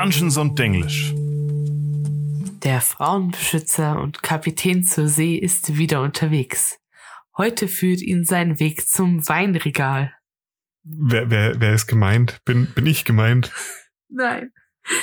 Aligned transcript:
Dungeons 0.00 0.38
und 0.38 0.58
Denglisch. 0.58 1.12
Der 2.64 2.80
Frauenbeschützer 2.80 4.00
und 4.00 4.22
Kapitän 4.22 4.82
zur 4.82 5.08
See 5.08 5.36
ist 5.36 5.76
wieder 5.76 6.00
unterwegs. 6.00 6.78
Heute 7.36 7.68
führt 7.68 8.00
ihn 8.00 8.24
sein 8.24 8.58
Weg 8.58 8.88
zum 8.88 9.28
Weinregal. 9.28 10.14
Wer, 10.84 11.30
wer, 11.30 11.60
wer 11.60 11.74
ist 11.74 11.86
gemeint? 11.86 12.40
Bin, 12.46 12.72
bin 12.74 12.86
ich 12.86 13.04
gemeint? 13.04 13.52
Nein. 14.08 14.52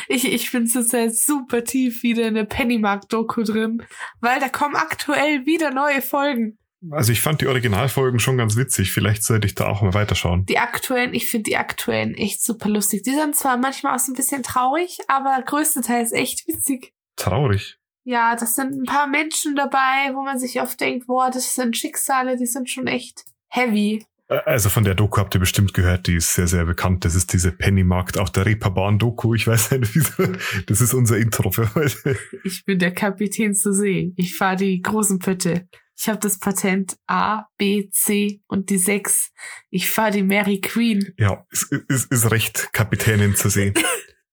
Ich, 0.07 0.27
ich 0.33 0.51
bin 0.51 0.65
zurzeit 0.65 1.15
super 1.15 1.63
tief 1.63 2.01
wieder 2.01 2.27
in 2.27 2.33
der 2.33 2.45
Pennymark-Doku 2.45 3.43
drin, 3.43 3.83
weil 4.19 4.39
da 4.39 4.49
kommen 4.49 4.75
aktuell 4.75 5.45
wieder 5.45 5.69
neue 5.69 6.01
Folgen. 6.01 6.57
Also 6.91 7.11
ich 7.11 7.21
fand 7.21 7.41
die 7.41 7.47
Originalfolgen 7.47 8.19
schon 8.19 8.37
ganz 8.37 8.55
witzig. 8.55 8.91
Vielleicht 8.91 9.23
sollte 9.23 9.47
ich 9.47 9.55
da 9.55 9.67
auch 9.67 9.81
mal 9.81 9.93
weiterschauen. 9.93 10.45
Die 10.45 10.59
aktuellen, 10.59 11.13
ich 11.13 11.29
finde 11.29 11.49
die 11.49 11.57
aktuellen 11.57 12.13
echt 12.13 12.43
super 12.43 12.69
lustig. 12.69 13.03
Die 13.03 13.13
sind 13.13 13.35
zwar 13.35 13.57
manchmal 13.57 13.95
auch 13.95 13.99
so 13.99 14.11
ein 14.11 14.15
bisschen 14.15 14.43
traurig, 14.43 14.99
aber 15.07 15.41
größtenteils 15.43 16.11
echt 16.11 16.47
witzig. 16.47 16.93
Traurig. 17.15 17.77
Ja, 18.03 18.35
das 18.35 18.55
sind 18.55 18.73
ein 18.73 18.85
paar 18.85 19.07
Menschen 19.07 19.55
dabei, 19.55 20.13
wo 20.13 20.23
man 20.23 20.39
sich 20.39 20.61
oft 20.61 20.79
denkt, 20.79 21.07
boah, 21.07 21.29
das 21.29 21.55
sind 21.55 21.75
Schicksale, 21.75 22.37
die 22.37 22.45
sind 22.45 22.69
schon 22.69 22.87
echt 22.87 23.25
heavy. 23.49 24.05
Also 24.29 24.69
von 24.69 24.83
der 24.83 24.93
Doku 24.93 25.19
habt 25.19 25.33
ihr 25.35 25.39
bestimmt 25.39 25.73
gehört, 25.73 26.07
die 26.07 26.15
ist 26.15 26.33
sehr, 26.33 26.47
sehr 26.47 26.65
bekannt. 26.65 27.05
Das 27.05 27.15
ist 27.15 27.31
diese 27.31 27.51
Pennymarkt, 27.51 28.17
auch 28.17 28.29
der 28.29 28.45
Reeperbahn-Doku. 28.45 29.33
Ich 29.33 29.47
weiß 29.47 29.71
nicht, 29.71 29.95
wieso. 29.95 30.23
Das 30.67 30.81
ist 30.81 30.93
unser 30.93 31.17
Intro 31.17 31.49
für 31.49 31.73
heute. 31.75 32.17
Ich 32.43 32.65
bin 32.65 32.77
der 32.77 32.93
Kapitän 32.93 33.53
zu 33.53 33.73
See. 33.73 34.13
Ich 34.17 34.35
fahre 34.35 34.57
die 34.57 34.81
großen 34.81 35.19
Pötte. 35.19 35.67
Ich 35.99 36.07
habe 36.07 36.19
das 36.19 36.39
Patent 36.39 36.97
A, 37.07 37.45
B, 37.57 37.89
C 37.89 38.41
und 38.47 38.69
die 38.69 38.77
6. 38.77 39.31
Ich 39.71 39.89
fahre 39.89 40.11
die 40.11 40.23
Mary 40.23 40.61
Queen. 40.61 41.13
Ja, 41.17 41.45
es 41.49 41.63
ist, 41.63 42.11
ist 42.11 42.31
recht, 42.31 42.69
Kapitänin 42.71 43.35
zu 43.35 43.49
sehen. 43.49 43.73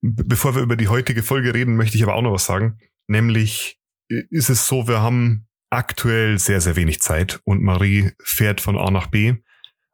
Bevor 0.03 0.55
wir 0.55 0.63
über 0.63 0.77
die 0.77 0.89
heutige 0.89 1.23
Folge 1.23 1.55
reden, 1.55 1.77
möchte 1.77 1.97
ich 1.97 2.03
aber 2.03 2.15
auch 2.15 2.23
noch 2.23 2.33
was 2.33 2.45
sagen. 2.45 2.79
Nämlich 3.07 3.81
ist 4.09 4.51
es 4.51 4.67
so, 4.67 4.87
wir 4.87 5.01
haben 5.01 5.47
aktuell 5.71 6.39
sehr, 6.39 6.61
sehr 6.61 6.77
wenig 6.77 7.01
Zeit 7.01 7.41
und 7.45 7.63
Marie 7.63 8.13
fährt 8.23 8.61
von 8.61 8.77
A 8.77 8.91
nach 8.91 9.07
B 9.07 9.37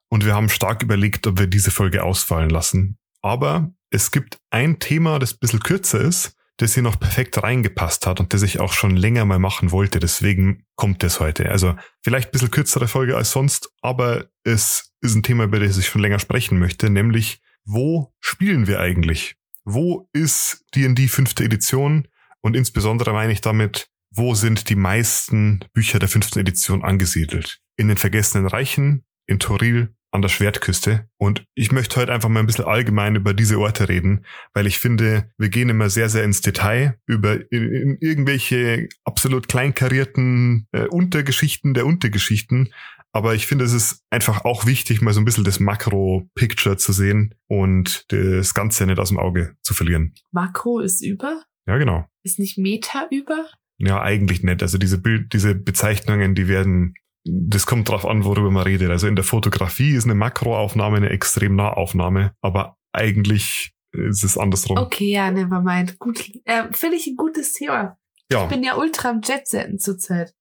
und 0.08 0.24
wir 0.24 0.34
haben 0.34 0.48
stark 0.48 0.82
überlegt, 0.82 1.26
ob 1.28 1.38
wir 1.38 1.46
diese 1.46 1.70
Folge 1.70 2.02
ausfallen 2.02 2.50
lassen. 2.50 2.98
Aber 3.22 3.72
es 3.90 4.10
gibt 4.10 4.38
ein 4.50 4.80
Thema, 4.80 5.20
das 5.20 5.34
ein 5.34 5.38
bisschen 5.38 5.60
kürzer 5.60 6.00
ist, 6.00 6.36
das 6.60 6.74
hier 6.74 6.82
noch 6.82 7.00
perfekt 7.00 7.42
reingepasst 7.42 8.06
hat 8.06 8.20
und 8.20 8.34
das 8.34 8.42
ich 8.42 8.60
auch 8.60 8.74
schon 8.74 8.94
länger 8.94 9.24
mal 9.24 9.38
machen 9.38 9.70
wollte. 9.70 9.98
Deswegen 9.98 10.64
kommt 10.76 11.02
es 11.02 11.18
heute. 11.18 11.50
Also 11.50 11.74
vielleicht 12.02 12.28
ein 12.28 12.32
bisschen 12.32 12.50
kürzere 12.50 12.86
Folge 12.86 13.16
als 13.16 13.30
sonst, 13.30 13.70
aber 13.80 14.26
es 14.44 14.92
ist 15.00 15.14
ein 15.14 15.22
Thema, 15.22 15.44
über 15.44 15.58
das 15.58 15.78
ich 15.78 15.86
schon 15.86 16.02
länger 16.02 16.18
sprechen 16.18 16.58
möchte, 16.58 16.90
nämlich 16.90 17.40
wo 17.64 18.12
spielen 18.20 18.66
wir 18.66 18.80
eigentlich? 18.80 19.36
Wo 19.64 20.08
ist 20.12 20.64
D&D 20.74 21.08
fünfte 21.08 21.44
Edition? 21.44 22.08
Und 22.42 22.56
insbesondere 22.56 23.12
meine 23.12 23.32
ich 23.32 23.40
damit, 23.40 23.88
wo 24.10 24.34
sind 24.34 24.68
die 24.68 24.76
meisten 24.76 25.60
Bücher 25.72 25.98
der 25.98 26.08
fünften 26.08 26.40
Edition 26.40 26.82
angesiedelt? 26.82 27.60
In 27.76 27.88
den 27.88 27.96
Vergessenen 27.96 28.46
Reichen, 28.46 29.04
in 29.26 29.38
Toril, 29.38 29.94
an 30.12 30.22
der 30.22 30.28
Schwertküste. 30.28 31.08
Und 31.18 31.44
ich 31.54 31.72
möchte 31.72 32.00
heute 32.00 32.12
einfach 32.12 32.28
mal 32.28 32.40
ein 32.40 32.46
bisschen 32.46 32.64
allgemein 32.64 33.16
über 33.16 33.34
diese 33.34 33.58
Orte 33.58 33.88
reden, 33.88 34.24
weil 34.54 34.66
ich 34.66 34.78
finde, 34.78 35.30
wir 35.38 35.48
gehen 35.48 35.68
immer 35.68 35.90
sehr, 35.90 36.08
sehr 36.08 36.24
ins 36.24 36.40
Detail 36.40 36.98
über 37.06 37.38
irgendwelche 37.50 38.88
absolut 39.04 39.48
kleinkarierten 39.48 40.66
äh, 40.72 40.86
Untergeschichten 40.86 41.74
der 41.74 41.86
Untergeschichten. 41.86 42.72
Aber 43.12 43.34
ich 43.34 43.46
finde, 43.46 43.64
es 43.64 43.72
ist 43.72 44.04
einfach 44.10 44.44
auch 44.44 44.66
wichtig, 44.66 45.02
mal 45.02 45.12
so 45.12 45.20
ein 45.20 45.24
bisschen 45.24 45.44
das 45.44 45.58
Makro-Picture 45.58 46.76
zu 46.76 46.92
sehen 46.92 47.34
und 47.48 48.04
das 48.12 48.54
Ganze 48.54 48.86
nicht 48.86 48.98
aus 48.98 49.08
dem 49.08 49.18
Auge 49.18 49.56
zu 49.62 49.74
verlieren. 49.74 50.14
Makro 50.30 50.78
ist 50.80 51.02
über? 51.02 51.42
Ja, 51.66 51.76
genau. 51.78 52.06
Ist 52.22 52.38
nicht 52.38 52.56
Meta 52.56 53.08
über? 53.10 53.48
Ja, 53.78 54.00
eigentlich 54.00 54.42
nicht. 54.42 54.62
Also 54.62 54.78
diese 54.78 54.98
Bild, 54.98 55.32
diese 55.32 55.54
Bezeichnungen, 55.54 56.34
die 56.34 56.48
werden 56.48 56.94
das 57.24 57.66
kommt 57.66 57.88
drauf 57.88 58.06
an, 58.06 58.24
worüber 58.24 58.50
man 58.50 58.62
redet. 58.62 58.90
Also 58.90 59.06
in 59.06 59.16
der 59.16 59.24
Fotografie 59.24 59.94
ist 59.94 60.04
eine 60.04 60.14
Makroaufnahme 60.14 60.96
eine 60.96 61.10
extrem 61.10 61.56
Nahaufnahme, 61.56 62.32
aber 62.40 62.76
eigentlich 62.92 63.72
ist 63.92 64.24
es 64.24 64.38
andersrum. 64.38 64.78
Okay, 64.78 65.10
ja, 65.10 65.30
never 65.30 65.60
mind. 65.60 65.98
Gut, 65.98 66.30
äh, 66.44 66.64
finde 66.72 66.96
ich 66.96 67.06
ein 67.06 67.16
gutes 67.16 67.52
Thema. 67.54 67.98
Ja. 68.30 68.44
Ich 68.44 68.48
bin 68.48 68.62
ja 68.62 68.76
ultra 68.76 69.10
am 69.10 69.20
Jetsetten 69.22 69.78
zurzeit. 69.78 70.34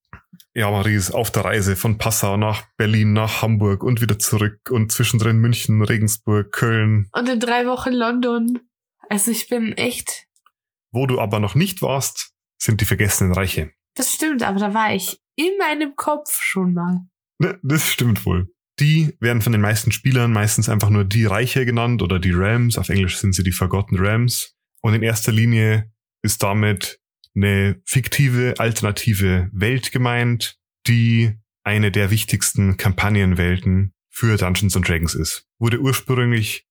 Ja, 0.53 0.69
Marie 0.71 0.95
ist 0.95 1.11
auf 1.11 1.31
der 1.31 1.45
Reise 1.45 1.75
von 1.75 1.97
Passau 1.97 2.37
nach 2.37 2.65
Berlin, 2.77 3.13
nach 3.13 3.41
Hamburg 3.41 3.83
und 3.83 4.01
wieder 4.01 4.19
zurück 4.19 4.59
und 4.69 4.91
zwischendrin 4.91 5.37
München, 5.37 5.81
Regensburg, 5.81 6.51
Köln. 6.51 7.07
Und 7.11 7.29
in 7.29 7.39
drei 7.39 7.65
Wochen 7.65 7.93
London. 7.93 8.59
Also 9.09 9.31
ich 9.31 9.49
bin 9.49 9.73
echt. 9.73 10.27
Wo 10.91 11.05
du 11.07 11.19
aber 11.19 11.39
noch 11.39 11.55
nicht 11.55 11.81
warst, 11.81 12.33
sind 12.57 12.81
die 12.81 12.85
vergessenen 12.85 13.33
Reiche. 13.33 13.71
Das 13.95 14.13
stimmt, 14.13 14.43
aber 14.43 14.59
da 14.59 14.73
war 14.73 14.93
ich 14.93 15.19
in 15.39 15.57
meinem 15.57 15.95
Kopf 15.95 16.41
schon 16.41 16.73
mal. 16.73 16.99
Ne, 17.39 17.57
das 17.63 17.87
stimmt 17.87 18.25
wohl. 18.25 18.53
Die 18.79 19.15
werden 19.19 19.41
von 19.41 19.53
den 19.53 19.61
meisten 19.61 19.91
Spielern 19.91 20.33
meistens 20.33 20.67
einfach 20.67 20.89
nur 20.89 21.05
die 21.05 21.25
Reiche 21.25 21.65
genannt 21.65 22.01
oder 22.01 22.19
die 22.19 22.33
Rams. 22.33 22.77
Auf 22.77 22.89
Englisch 22.89 23.17
sind 23.17 23.33
sie 23.33 23.43
die 23.43 23.53
Forgotten 23.53 23.97
Rams. 23.97 24.55
Und 24.81 24.93
in 24.93 25.01
erster 25.01 25.31
Linie 25.31 25.91
ist 26.21 26.43
damit 26.43 26.99
eine 27.35 27.81
fiktive, 27.85 28.55
alternative 28.57 29.49
Welt 29.53 29.91
gemeint, 29.93 30.57
die 30.87 31.37
eine 31.63 31.91
der 31.91 32.11
wichtigsten 32.11 32.75
Kampagnenwelten 32.75 33.93
für 34.09 34.35
Dungeons 34.35 34.75
and 34.75 34.87
Dragons 34.87 35.15
ist. 35.15 35.45
Wurde 35.57 35.79
ursprünglich 35.79 36.67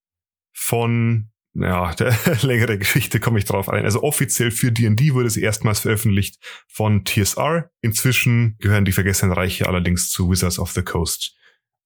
von 0.55 1.31
ja, 1.61 1.95
der 1.99 2.15
längere 2.43 2.79
Geschichte 2.79 3.21
komme 3.21 3.39
ich 3.39 3.45
drauf 3.45 3.69
ein. 3.69 3.85
Also 3.85 4.03
offiziell 4.03 4.51
für 4.51 4.73
D&D 4.73 5.15
wurde 5.15 5.31
sie 5.31 5.43
erstmals 5.43 5.81
veröffentlicht 5.81 6.39
von 6.69 7.05
TSR. 7.05 7.71
Inzwischen 7.81 8.57
gehören 8.59 8.85
die 8.85 8.93
Vergessenen 8.93 9.33
Reiche 9.33 9.67
allerdings 9.67 10.11
zu 10.11 10.31
Wizards 10.31 10.59
of 10.59 10.73
the 10.73 10.83
Coast. 10.83 11.35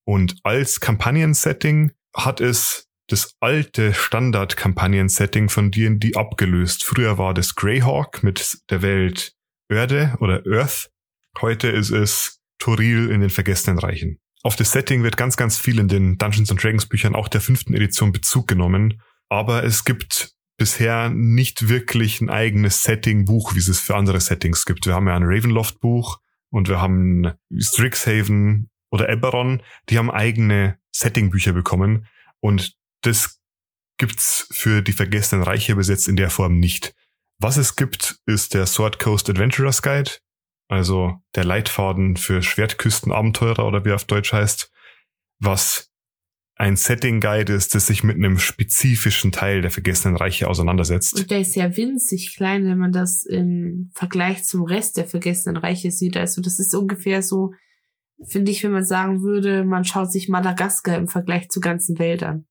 Und 0.04 0.36
als 0.42 0.80
Kampagnen-Setting 0.80 1.92
hat 2.14 2.40
es 2.40 2.88
das 3.08 3.34
alte 3.40 3.94
Standard-Kampagnen-Setting 3.94 5.48
von 5.48 5.70
D&D 5.70 6.14
abgelöst. 6.14 6.84
Früher 6.84 7.18
war 7.18 7.34
das 7.34 7.54
Greyhawk 7.54 8.22
mit 8.22 8.58
der 8.70 8.82
Welt 8.82 9.34
Erde 9.68 10.16
oder 10.20 10.42
Earth. 10.46 10.90
Heute 11.40 11.68
ist 11.68 11.90
es 11.90 12.40
Toril 12.58 13.10
in 13.10 13.20
den 13.20 13.30
Vergessenen 13.30 13.78
Reichen. 13.78 14.18
Auf 14.42 14.56
das 14.56 14.72
Setting 14.72 15.02
wird 15.02 15.16
ganz, 15.16 15.36
ganz 15.36 15.56
viel 15.56 15.78
in 15.78 15.88
den 15.88 16.18
Dungeons 16.18 16.50
and 16.50 16.62
Dragons 16.62 16.86
Büchern 16.86 17.14
auch 17.14 17.28
der 17.28 17.40
fünften 17.40 17.74
Edition 17.74 18.12
Bezug 18.12 18.48
genommen 18.48 19.00
aber 19.32 19.64
es 19.64 19.84
gibt 19.84 20.34
bisher 20.58 21.08
nicht 21.08 21.70
wirklich 21.70 22.20
ein 22.20 22.28
eigenes 22.28 22.82
Setting-Buch, 22.82 23.54
wie 23.54 23.60
es 23.60 23.80
für 23.80 23.96
andere 23.96 24.20
Settings 24.20 24.66
gibt. 24.66 24.84
Wir 24.84 24.94
haben 24.94 25.08
ja 25.08 25.16
ein 25.16 25.24
Ravenloft-Buch 25.24 26.20
und 26.50 26.68
wir 26.68 26.82
haben 26.82 27.32
Strixhaven 27.58 28.68
oder 28.90 29.08
Eberron, 29.08 29.62
die 29.88 29.96
haben 29.96 30.10
eigene 30.10 30.78
Setting-Bücher 30.94 31.54
bekommen 31.54 32.06
und 32.40 32.76
das 33.00 33.40
gibt's 33.96 34.48
für 34.50 34.82
die 34.82 34.92
vergessenen 34.92 35.42
Reiche 35.42 35.76
bis 35.76 35.88
jetzt 35.88 36.08
in 36.08 36.16
der 36.16 36.28
Form 36.28 36.58
nicht. 36.58 36.94
Was 37.38 37.56
es 37.56 37.74
gibt, 37.74 38.18
ist 38.26 38.52
der 38.52 38.66
Sword 38.66 38.98
Coast 38.98 39.30
Adventurers 39.30 39.80
Guide, 39.80 40.10
also 40.68 41.22
der 41.34 41.44
Leitfaden 41.44 42.18
für 42.18 42.42
Schwertküstenabenteurer 42.42 43.66
oder 43.66 43.86
wie 43.86 43.90
er 43.90 43.94
auf 43.94 44.04
Deutsch 44.04 44.34
heißt, 44.34 44.70
was 45.38 45.91
ein 46.62 46.76
Setting 46.76 47.18
Guide 47.18 47.52
ist, 47.52 47.74
das 47.74 47.88
sich 47.88 48.04
mit 48.04 48.16
einem 48.16 48.38
spezifischen 48.38 49.32
Teil 49.32 49.62
der 49.62 49.72
Vergessenen 49.72 50.16
Reiche 50.16 50.46
auseinandersetzt. 50.46 51.18
Und 51.18 51.28
der 51.32 51.40
ist 51.40 51.56
ja 51.56 51.76
winzig 51.76 52.36
klein, 52.36 52.66
wenn 52.66 52.78
man 52.78 52.92
das 52.92 53.24
im 53.24 53.90
Vergleich 53.94 54.44
zum 54.44 54.62
Rest 54.62 54.96
der 54.96 55.08
Vergessenen 55.08 55.56
Reiche 55.56 55.90
sieht. 55.90 56.16
Also 56.16 56.40
das 56.40 56.60
ist 56.60 56.72
ungefähr 56.72 57.20
so, 57.20 57.52
finde 58.24 58.52
ich, 58.52 58.62
wenn 58.62 58.70
man 58.70 58.84
sagen 58.84 59.22
würde, 59.22 59.64
man 59.64 59.84
schaut 59.84 60.12
sich 60.12 60.28
Madagaskar 60.28 60.96
im 60.98 61.08
Vergleich 61.08 61.48
zu 61.48 61.58
ganzen 61.58 61.98
Wäldern. 61.98 62.46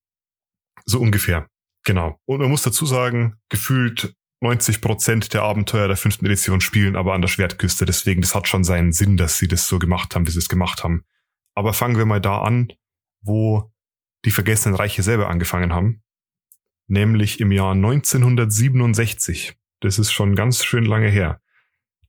So 0.84 1.00
ungefähr. 1.00 1.48
Genau. 1.86 2.20
Und 2.26 2.42
man 2.42 2.50
muss 2.50 2.64
dazu 2.64 2.86
sagen, 2.86 3.38
gefühlt 3.48 4.14
90 4.42 4.82
Prozent 4.82 5.34
der 5.34 5.44
Abenteuer 5.44 5.88
der 5.88 5.96
fünften 5.96 6.26
Edition 6.26 6.60
spielen 6.60 6.98
aber 6.98 7.14
an 7.14 7.22
der 7.22 7.30
Schwertküste. 7.30 7.86
Deswegen, 7.86 8.20
das 8.20 8.36
hat 8.36 8.50
schon 8.50 8.66
seinen 8.66 8.92
Sinn, 8.92 9.16
dass 9.16 9.38
sie 9.38 9.48
das 9.48 9.70
so 9.70 9.80
gemacht 9.80 10.14
haben, 10.16 10.28
wie 10.28 10.32
sie 10.32 10.40
es 10.40 10.50
gemacht 10.50 10.84
haben. 10.84 11.06
Aber 11.56 11.72
fangen 11.72 11.98
wir 11.98 12.06
mal 12.06 12.20
da 12.20 12.42
an, 12.42 12.74
wo 13.22 13.71
die 14.26 14.32
Vergessenen 14.32 14.76
Reiche 14.76 15.04
selber 15.04 15.30
angefangen 15.30 15.74
haben, 15.74 16.04
nämlich 16.88 17.40
im 17.40 17.52
Jahr 17.52 17.74
1967. 17.74 19.58
Das 19.80 19.98
ist 19.98 20.12
schon 20.12 20.36
ganz 20.36 20.64
schön 20.64 20.86
lange 20.86 21.10
her. 21.10 21.42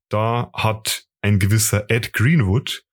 Da 0.09 0.51
hat 0.53 1.07
ein 1.23 1.39
gewisser 1.39 1.91
Ed 1.91 2.13
Greenwood 2.13 2.85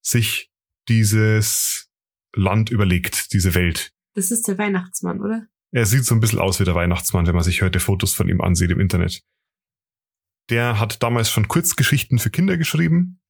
sich 0.00 0.50
dieses 0.88 1.90
Land 2.34 2.70
überlegt, 2.70 3.32
diese 3.32 3.54
Welt. 3.54 3.92
Das 4.14 4.30
ist 4.30 4.48
der 4.48 4.58
Weihnachtsmann, 4.58 5.20
oder? 5.20 5.46
Er 5.70 5.86
sieht 5.86 6.04
so 6.04 6.14
ein 6.14 6.20
bisschen 6.20 6.38
aus 6.38 6.60
wie 6.60 6.64
der 6.64 6.74
Weihnachtsmann, 6.74 7.26
wenn 7.26 7.34
man 7.34 7.44
sich 7.44 7.62
heute 7.62 7.80
Fotos 7.80 8.14
von 8.14 8.28
ihm 8.28 8.40
ansieht 8.40 8.70
im 8.70 8.80
Internet. 8.80 9.22
Der 10.50 10.78
hat 10.80 11.02
damals 11.02 11.30
schon 11.30 11.48
Kurzgeschichten 11.48 12.18
für 12.18 12.30
Kinder 12.30 12.56
geschrieben 12.56 13.20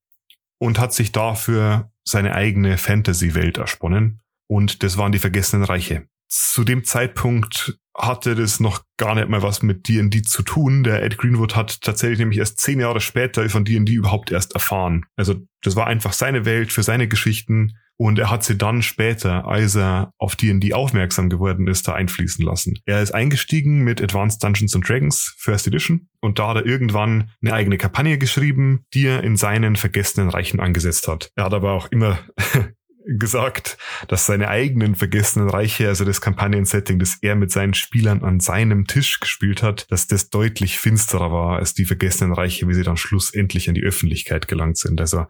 und 0.58 0.78
hat 0.78 0.92
sich 0.92 1.12
dafür 1.12 1.92
seine 2.04 2.34
eigene 2.34 2.78
Fantasy-Welt 2.78 3.58
ersponnen 3.58 4.22
und 4.52 4.82
das 4.82 4.98
waren 4.98 5.12
die 5.12 5.18
Vergessenen 5.18 5.64
Reiche. 5.64 6.06
Zu 6.28 6.64
dem 6.64 6.84
Zeitpunkt 6.84 7.78
hatte 7.96 8.34
das 8.34 8.60
noch 8.60 8.82
gar 8.98 9.14
nicht 9.14 9.28
mal 9.30 9.42
was 9.42 9.62
mit 9.62 9.88
D&D 9.88 10.20
zu 10.22 10.42
tun. 10.42 10.84
Der 10.84 11.02
Ed 11.02 11.16
Greenwood 11.16 11.56
hat 11.56 11.80
tatsächlich 11.80 12.18
nämlich 12.18 12.38
erst 12.38 12.60
zehn 12.60 12.78
Jahre 12.78 13.00
später 13.00 13.48
von 13.48 13.64
D&D 13.64 13.90
überhaupt 13.90 14.30
erst 14.30 14.54
erfahren. 14.54 15.06
Also 15.16 15.36
das 15.62 15.74
war 15.74 15.86
einfach 15.86 16.12
seine 16.12 16.44
Welt 16.44 16.70
für 16.70 16.82
seine 16.82 17.08
Geschichten 17.08 17.78
und 17.96 18.18
er 18.18 18.28
hat 18.28 18.44
sie 18.44 18.58
dann 18.58 18.82
später, 18.82 19.46
als 19.46 19.74
er 19.74 20.12
auf 20.18 20.36
D&D 20.36 20.74
aufmerksam 20.74 21.30
geworden 21.30 21.66
ist, 21.66 21.88
da 21.88 21.94
einfließen 21.94 22.44
lassen. 22.44 22.78
Er 22.84 23.00
ist 23.00 23.14
eingestiegen 23.14 23.84
mit 23.84 24.02
Advanced 24.02 24.42
Dungeons 24.42 24.74
and 24.74 24.86
Dragons 24.86 25.34
First 25.38 25.66
Edition 25.66 26.08
und 26.20 26.38
da 26.38 26.48
hat 26.48 26.56
er 26.56 26.66
irgendwann 26.66 27.30
eine 27.42 27.54
eigene 27.54 27.78
Kampagne 27.78 28.18
geschrieben, 28.18 28.84
die 28.92 29.06
er 29.06 29.24
in 29.24 29.38
seinen 29.38 29.76
vergessenen 29.76 30.28
Reichen 30.28 30.60
angesetzt 30.60 31.08
hat. 31.08 31.30
Er 31.36 31.44
hat 31.44 31.54
aber 31.54 31.72
auch 31.72 31.90
immer 31.90 32.18
gesagt, 33.06 33.78
dass 34.08 34.26
seine 34.26 34.48
eigenen 34.48 34.94
vergessenen 34.94 35.48
Reiche, 35.48 35.88
also 35.88 36.04
das 36.04 36.20
Kampagnensetting, 36.20 36.98
das 36.98 37.18
er 37.20 37.34
mit 37.34 37.50
seinen 37.50 37.74
Spielern 37.74 38.22
an 38.22 38.40
seinem 38.40 38.86
Tisch 38.86 39.20
gespielt 39.20 39.62
hat, 39.62 39.90
dass 39.90 40.06
das 40.06 40.30
deutlich 40.30 40.78
finsterer 40.78 41.32
war 41.32 41.58
als 41.58 41.74
die 41.74 41.84
vergessenen 41.84 42.32
Reiche, 42.32 42.68
wie 42.68 42.74
sie 42.74 42.82
dann 42.82 42.96
schlussendlich 42.96 43.68
an 43.68 43.74
die 43.74 43.82
Öffentlichkeit 43.82 44.48
gelangt 44.48 44.78
sind. 44.78 45.00
Also 45.00 45.26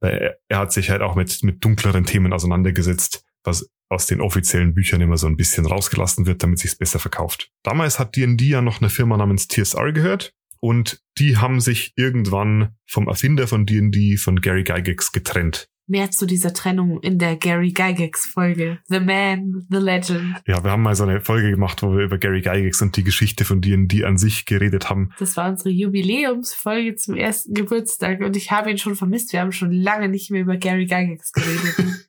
er 0.00 0.38
hat 0.50 0.72
sich 0.72 0.90
halt 0.90 1.02
auch 1.02 1.14
mit, 1.14 1.42
mit 1.42 1.64
dunkleren 1.64 2.04
Themen 2.04 2.32
auseinandergesetzt, 2.32 3.24
was 3.44 3.70
aus 3.88 4.06
den 4.06 4.20
offiziellen 4.20 4.74
Büchern 4.74 5.00
immer 5.00 5.16
so 5.16 5.26
ein 5.26 5.36
bisschen 5.36 5.66
rausgelassen 5.66 6.26
wird, 6.26 6.42
damit 6.42 6.58
sich's 6.58 6.76
besser 6.76 6.98
verkauft. 6.98 7.50
Damals 7.62 7.98
hat 7.98 8.16
D&D 8.16 8.44
ja 8.44 8.60
noch 8.60 8.80
eine 8.80 8.90
Firma 8.90 9.16
namens 9.16 9.48
TSR 9.48 9.92
gehört 9.92 10.34
und 10.60 11.00
die 11.18 11.36
haben 11.36 11.60
sich 11.60 11.92
irgendwann 11.96 12.74
vom 12.86 13.08
Erfinder 13.08 13.46
von 13.46 13.64
D&D, 13.64 14.16
von 14.16 14.40
Gary 14.40 14.64
Gygax, 14.64 15.12
getrennt 15.12 15.68
mehr 15.86 16.10
zu 16.10 16.26
dieser 16.26 16.52
Trennung 16.52 17.00
in 17.00 17.18
der 17.18 17.36
Gary 17.36 17.72
Gygax 17.72 18.26
Folge. 18.26 18.78
The 18.86 19.00
Man, 19.00 19.66
The 19.70 19.78
Legend. 19.78 20.42
Ja, 20.46 20.62
wir 20.62 20.70
haben 20.70 20.82
mal 20.82 20.94
so 20.94 21.04
eine 21.04 21.20
Folge 21.20 21.50
gemacht, 21.50 21.82
wo 21.82 21.96
wir 21.96 22.04
über 22.04 22.18
Gary 22.18 22.40
Gygax 22.40 22.82
und 22.82 22.96
die 22.96 23.04
Geschichte 23.04 23.44
von 23.44 23.60
D&D 23.60 24.04
an 24.04 24.18
sich 24.18 24.46
geredet 24.46 24.90
haben. 24.90 25.12
Das 25.18 25.36
war 25.36 25.48
unsere 25.48 25.70
Jubiläumsfolge 25.70 26.96
zum 26.96 27.14
ersten 27.14 27.54
Geburtstag 27.54 28.20
und 28.20 28.36
ich 28.36 28.50
habe 28.50 28.70
ihn 28.70 28.78
schon 28.78 28.96
vermisst. 28.96 29.32
Wir 29.32 29.40
haben 29.40 29.52
schon 29.52 29.72
lange 29.72 30.08
nicht 30.08 30.30
mehr 30.30 30.42
über 30.42 30.56
Gary 30.56 30.86
Gygax 30.86 31.32
geredet. 31.32 31.76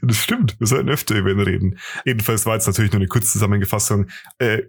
Das 0.00 0.16
stimmt, 0.16 0.58
wir 0.58 0.66
sollten 0.66 0.88
öfter 0.88 1.18
über 1.18 1.30
ihn 1.30 1.40
reden. 1.40 1.78
Jedenfalls 2.06 2.46
war 2.46 2.54
jetzt 2.54 2.66
natürlich 2.66 2.92
nur 2.92 3.00
eine 3.00 3.08
Kurzzusammenfassung. 3.08 4.06
Äh, 4.38 4.62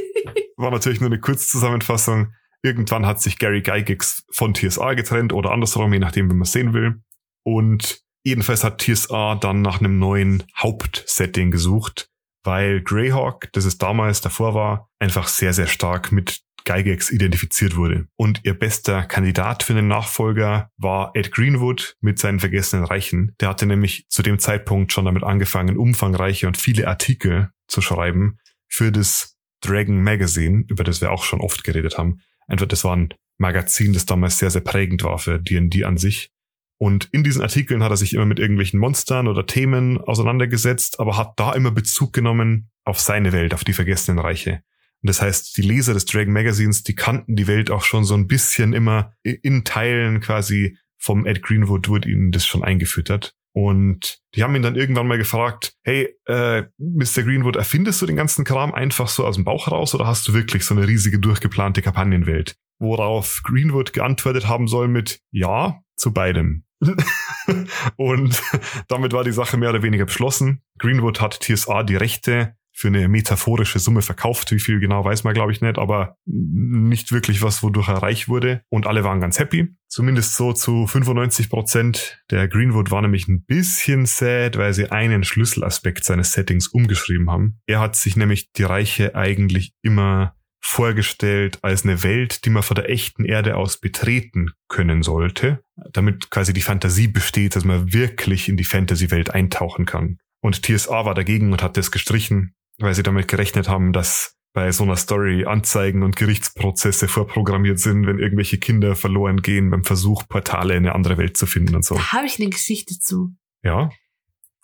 war 0.56 0.72
natürlich 0.72 1.00
nur 1.00 1.10
eine 1.10 1.20
Kurzzusammenfassung. 1.20 2.32
Irgendwann 2.62 3.06
hat 3.06 3.20
sich 3.20 3.38
Gary 3.38 3.62
Gygax 3.62 4.24
von 4.32 4.54
TSA 4.54 4.94
getrennt 4.94 5.32
oder 5.32 5.52
andersrum, 5.52 5.92
je 5.92 6.00
nachdem, 6.00 6.28
wie 6.28 6.34
man 6.34 6.42
es 6.42 6.50
sehen 6.50 6.72
will. 6.72 7.00
Und 7.48 8.02
jedenfalls 8.24 8.62
hat 8.62 8.82
TSA 8.82 9.36
dann 9.36 9.62
nach 9.62 9.80
einem 9.80 9.98
neuen 9.98 10.44
Hauptsetting 10.54 11.50
gesucht, 11.50 12.10
weil 12.44 12.82
Greyhawk, 12.82 13.50
das 13.52 13.64
es 13.64 13.78
damals 13.78 14.20
davor 14.20 14.52
war, 14.52 14.90
einfach 14.98 15.28
sehr, 15.28 15.54
sehr 15.54 15.66
stark 15.66 16.12
mit 16.12 16.42
Gygax 16.66 17.10
identifiziert 17.10 17.74
wurde. 17.74 18.06
Und 18.16 18.42
ihr 18.44 18.52
bester 18.52 19.02
Kandidat 19.02 19.62
für 19.62 19.72
den 19.72 19.88
Nachfolger 19.88 20.70
war 20.76 21.12
Ed 21.14 21.32
Greenwood 21.32 21.96
mit 22.02 22.18
seinen 22.18 22.38
vergessenen 22.38 22.84
Reichen. 22.84 23.34
Der 23.40 23.48
hatte 23.48 23.64
nämlich 23.64 24.04
zu 24.10 24.22
dem 24.22 24.38
Zeitpunkt 24.38 24.92
schon 24.92 25.06
damit 25.06 25.24
angefangen, 25.24 25.78
umfangreiche 25.78 26.48
und 26.48 26.58
viele 26.58 26.86
Artikel 26.86 27.48
zu 27.66 27.80
schreiben 27.80 28.40
für 28.68 28.92
das 28.92 29.38
Dragon 29.62 30.02
Magazine, 30.02 30.64
über 30.68 30.84
das 30.84 31.00
wir 31.00 31.12
auch 31.12 31.24
schon 31.24 31.40
oft 31.40 31.64
geredet 31.64 31.96
haben. 31.96 32.20
Einfach, 32.46 32.66
das 32.66 32.84
war 32.84 32.94
ein 32.94 33.14
Magazin, 33.38 33.94
das 33.94 34.04
damals 34.04 34.36
sehr, 34.36 34.50
sehr 34.50 34.60
prägend 34.60 35.02
war 35.02 35.18
für 35.18 35.38
D&D 35.38 35.84
an 35.84 35.96
sich. 35.96 36.30
Und 36.78 37.08
in 37.10 37.24
diesen 37.24 37.42
Artikeln 37.42 37.82
hat 37.82 37.90
er 37.90 37.96
sich 37.96 38.14
immer 38.14 38.24
mit 38.24 38.38
irgendwelchen 38.38 38.78
Monstern 38.78 39.26
oder 39.26 39.46
Themen 39.46 39.98
auseinandergesetzt, 39.98 41.00
aber 41.00 41.16
hat 41.16 41.32
da 41.36 41.52
immer 41.52 41.72
Bezug 41.72 42.12
genommen 42.12 42.70
auf 42.84 43.00
seine 43.00 43.32
Welt, 43.32 43.52
auf 43.52 43.64
die 43.64 43.72
vergessenen 43.72 44.20
Reiche. 44.20 44.62
Und 45.02 45.08
das 45.08 45.20
heißt, 45.20 45.56
die 45.56 45.62
Leser 45.62 45.94
des 45.94 46.06
Dragon 46.06 46.32
Magazines, 46.32 46.82
die 46.84 46.94
kannten 46.94 47.36
die 47.36 47.46
Welt 47.46 47.70
auch 47.70 47.84
schon 47.84 48.04
so 48.04 48.14
ein 48.14 48.26
bisschen 48.26 48.72
immer 48.72 49.12
in 49.22 49.64
Teilen 49.64 50.20
quasi 50.20 50.76
vom 50.98 51.26
Ed 51.26 51.42
Greenwood 51.42 51.88
wurde 51.88 52.10
ihnen 52.10 52.32
das 52.32 52.46
schon 52.46 52.64
eingefüttert. 52.64 53.34
Und 53.52 54.20
die 54.34 54.42
haben 54.42 54.54
ihn 54.54 54.62
dann 54.62 54.76
irgendwann 54.76 55.08
mal 55.08 55.18
gefragt, 55.18 55.74
hey, 55.82 56.14
äh, 56.26 56.64
Mr. 56.78 57.22
Greenwood, 57.22 57.56
erfindest 57.56 58.02
du 58.02 58.06
den 58.06 58.16
ganzen 58.16 58.44
Kram 58.44 58.72
einfach 58.72 59.08
so 59.08 59.24
aus 59.24 59.36
dem 59.36 59.44
Bauch 59.44 59.68
raus 59.68 59.94
oder 59.94 60.06
hast 60.06 60.28
du 60.28 60.34
wirklich 60.34 60.64
so 60.64 60.74
eine 60.74 60.86
riesige 60.86 61.18
durchgeplante 61.18 61.82
Kampagnenwelt? 61.82 62.56
Worauf 62.78 63.40
Greenwood 63.42 63.92
geantwortet 63.92 64.46
haben 64.46 64.68
soll 64.68 64.86
mit 64.86 65.20
Ja 65.32 65.80
zu 65.96 66.12
beidem. 66.12 66.64
und 67.96 68.42
damit 68.88 69.12
war 69.12 69.24
die 69.24 69.32
Sache 69.32 69.56
mehr 69.56 69.70
oder 69.70 69.82
weniger 69.82 70.06
beschlossen. 70.06 70.62
Greenwood 70.78 71.20
hat 71.20 71.40
TSA 71.40 71.82
die 71.82 71.96
Rechte 71.96 72.54
für 72.78 72.88
eine 72.88 73.08
metaphorische 73.08 73.80
Summe 73.80 74.02
verkauft. 74.02 74.52
Wie 74.52 74.60
viel 74.60 74.78
genau 74.78 75.04
weiß 75.04 75.24
man, 75.24 75.34
glaube 75.34 75.50
ich, 75.50 75.60
nicht, 75.60 75.78
aber 75.78 76.16
nicht 76.26 77.10
wirklich 77.10 77.42
was, 77.42 77.64
wodurch 77.64 77.88
er 77.88 78.02
reich 78.04 78.28
wurde. 78.28 78.62
Und 78.68 78.86
alle 78.86 79.02
waren 79.02 79.20
ganz 79.20 79.40
happy. 79.40 79.74
Zumindest 79.88 80.36
so 80.36 80.52
zu 80.52 80.86
95 80.86 81.50
Prozent. 81.50 82.22
Der 82.30 82.46
Greenwood 82.46 82.92
war 82.92 83.02
nämlich 83.02 83.26
ein 83.26 83.42
bisschen 83.42 84.06
sad, 84.06 84.56
weil 84.58 84.74
sie 84.74 84.92
einen 84.92 85.24
Schlüsselaspekt 85.24 86.04
seines 86.04 86.32
Settings 86.32 86.68
umgeschrieben 86.68 87.30
haben. 87.30 87.60
Er 87.66 87.80
hat 87.80 87.96
sich 87.96 88.14
nämlich 88.14 88.52
die 88.52 88.62
Reiche 88.62 89.16
eigentlich 89.16 89.72
immer 89.82 90.36
vorgestellt 90.60 91.58
als 91.62 91.84
eine 91.84 92.02
Welt, 92.02 92.44
die 92.44 92.50
man 92.50 92.62
von 92.62 92.74
der 92.74 92.90
echten 92.90 93.24
Erde 93.24 93.56
aus 93.56 93.78
betreten 93.78 94.50
können 94.68 95.02
sollte, 95.02 95.62
damit 95.92 96.30
quasi 96.30 96.52
die 96.52 96.62
Fantasie 96.62 97.08
besteht, 97.08 97.56
dass 97.56 97.64
man 97.64 97.92
wirklich 97.92 98.48
in 98.48 98.56
die 98.56 98.64
Fantasy-Welt 98.64 99.30
eintauchen 99.30 99.86
kann. 99.86 100.18
Und 100.40 100.62
TSA 100.62 101.04
war 101.04 101.14
dagegen 101.14 101.52
und 101.52 101.62
hat 101.62 101.76
das 101.76 101.90
gestrichen, 101.90 102.54
weil 102.78 102.94
sie 102.94 103.02
damit 103.02 103.28
gerechnet 103.28 103.68
haben, 103.68 103.92
dass 103.92 104.36
bei 104.52 104.72
so 104.72 104.84
einer 104.84 104.96
Story 104.96 105.44
Anzeigen 105.44 106.02
und 106.02 106.16
Gerichtsprozesse 106.16 107.06
vorprogrammiert 107.06 107.78
sind, 107.78 108.06
wenn 108.06 108.18
irgendwelche 108.18 108.58
Kinder 108.58 108.96
verloren 108.96 109.42
gehen 109.42 109.70
beim 109.70 109.84
Versuch, 109.84 110.26
Portale 110.28 110.74
in 110.74 110.84
eine 110.84 110.94
andere 110.94 111.18
Welt 111.18 111.36
zu 111.36 111.46
finden 111.46 111.76
und 111.76 111.84
so. 111.84 111.94
Da 111.94 112.12
habe 112.12 112.26
ich 112.26 112.40
eine 112.40 112.50
Geschichte 112.50 112.98
zu. 112.98 113.34
Ja. 113.62 113.90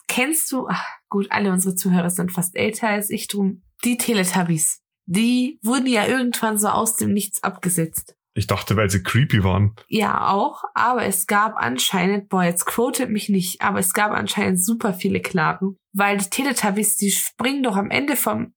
Kennst 0.08 0.50
du, 0.52 0.68
ach, 0.68 0.84
gut, 1.08 1.26
alle 1.30 1.52
unsere 1.52 1.74
Zuhörer 1.74 2.10
sind 2.10 2.32
fast 2.32 2.56
älter 2.56 2.88
als 2.88 3.10
ich, 3.10 3.28
drum, 3.28 3.62
die 3.84 3.96
Teletubbies 3.96 4.83
die 5.06 5.58
wurden 5.62 5.86
ja 5.86 6.06
irgendwann 6.06 6.58
so 6.58 6.68
aus 6.68 6.96
dem 6.96 7.12
Nichts 7.12 7.42
abgesetzt. 7.42 8.16
Ich 8.36 8.48
dachte, 8.48 8.76
weil 8.76 8.90
sie 8.90 9.02
creepy 9.02 9.44
waren. 9.44 9.76
Ja, 9.86 10.28
auch. 10.28 10.64
Aber 10.74 11.04
es 11.04 11.28
gab 11.28 11.56
anscheinend, 11.56 12.28
boah, 12.28 12.42
jetzt 12.42 12.66
quotet 12.66 13.10
mich 13.10 13.28
nicht, 13.28 13.62
aber 13.62 13.78
es 13.78 13.92
gab 13.92 14.10
anscheinend 14.10 14.62
super 14.62 14.92
viele 14.92 15.20
Klagen. 15.20 15.76
Weil 15.92 16.18
die 16.18 16.30
Teletubbies, 16.30 16.96
die 16.96 17.12
springen 17.12 17.62
doch 17.62 17.76
am 17.76 17.90
Ende 17.90 18.16
vom 18.16 18.52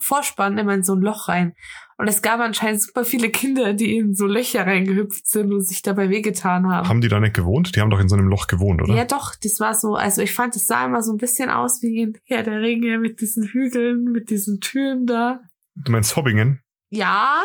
Vorspann 0.00 0.56
immer 0.56 0.74
in 0.74 0.82
so 0.82 0.94
ein 0.94 1.02
Loch 1.02 1.28
rein. 1.28 1.54
Und 1.98 2.06
es 2.06 2.22
gab 2.22 2.40
anscheinend 2.40 2.80
super 2.80 3.04
viele 3.04 3.28
Kinder, 3.28 3.74
die 3.74 3.96
in 3.96 4.14
so 4.14 4.26
Löcher 4.26 4.64
reingehüpft 4.64 5.26
sind 5.26 5.52
und 5.52 5.62
sich 5.62 5.82
dabei 5.82 6.08
wehgetan 6.08 6.68
haben. 6.68 6.88
Haben 6.88 7.00
die 7.00 7.08
da 7.08 7.18
nicht 7.18 7.34
gewohnt? 7.34 7.74
Die 7.74 7.80
haben 7.80 7.90
doch 7.90 7.98
in 7.98 8.08
so 8.08 8.14
einem 8.14 8.28
Loch 8.28 8.46
gewohnt, 8.46 8.80
oder? 8.80 8.94
Ja, 8.94 9.04
doch. 9.04 9.34
Das 9.34 9.58
war 9.58 9.74
so, 9.74 9.96
also 9.96 10.22
ich 10.22 10.32
fand, 10.32 10.54
es 10.54 10.66
sah 10.66 10.86
immer 10.86 11.02
so 11.02 11.12
ein 11.12 11.18
bisschen 11.18 11.50
aus 11.50 11.82
wie 11.82 12.00
in 12.00 12.18
Herr 12.24 12.44
der 12.44 12.60
Ringe 12.60 12.98
mit 12.98 13.20
diesen 13.20 13.44
Hügeln, 13.44 14.04
mit 14.04 14.30
diesen 14.30 14.60
Türen 14.60 15.06
da. 15.06 15.40
Du 15.84 15.92
meinst 15.92 16.16
Hobbingen? 16.16 16.60
Ja, 16.90 17.42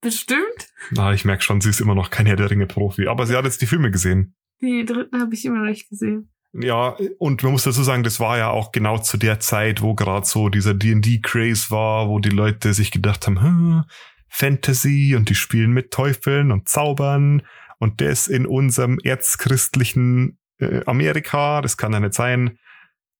bestimmt. 0.00 0.68
Na, 0.90 1.12
ich 1.12 1.24
merke 1.24 1.42
schon, 1.42 1.60
sie 1.60 1.70
ist 1.70 1.80
immer 1.80 1.94
noch 1.94 2.10
kein 2.10 2.26
Herr 2.26 2.36
der 2.36 2.50
Ringe-Profi, 2.50 3.08
aber 3.08 3.26
sie 3.26 3.36
hat 3.36 3.44
jetzt 3.44 3.60
die 3.60 3.66
Filme 3.66 3.90
gesehen. 3.90 4.34
Die 4.60 4.84
dritten 4.84 5.20
habe 5.20 5.34
ich 5.34 5.44
immer 5.44 5.58
noch 5.58 5.66
nicht 5.66 5.88
gesehen. 5.88 6.30
Ja, 6.52 6.96
und 7.18 7.42
man 7.42 7.52
muss 7.52 7.64
dazu 7.64 7.82
sagen, 7.82 8.02
das 8.02 8.20
war 8.20 8.36
ja 8.36 8.50
auch 8.50 8.72
genau 8.72 8.98
zu 8.98 9.16
der 9.16 9.40
Zeit, 9.40 9.80
wo 9.80 9.94
gerade 9.94 10.26
so 10.26 10.50
dieser 10.50 10.74
D&D-Craze 10.74 11.70
war, 11.70 12.08
wo 12.08 12.18
die 12.18 12.28
Leute 12.28 12.74
sich 12.74 12.90
gedacht 12.90 13.26
haben, 13.26 13.40
hm, 13.40 13.84
Fantasy 14.28 15.14
und 15.16 15.30
die 15.30 15.34
spielen 15.34 15.72
mit 15.72 15.90
Teufeln 15.92 16.52
und 16.52 16.68
Zaubern 16.68 17.42
und 17.78 18.00
das 18.00 18.28
in 18.28 18.46
unserem 18.46 18.98
erzchristlichen 19.02 20.38
äh, 20.58 20.82
Amerika, 20.84 21.62
das 21.62 21.76
kann 21.76 21.92
ja 21.92 22.00
nicht 22.00 22.14
sein. 22.14 22.58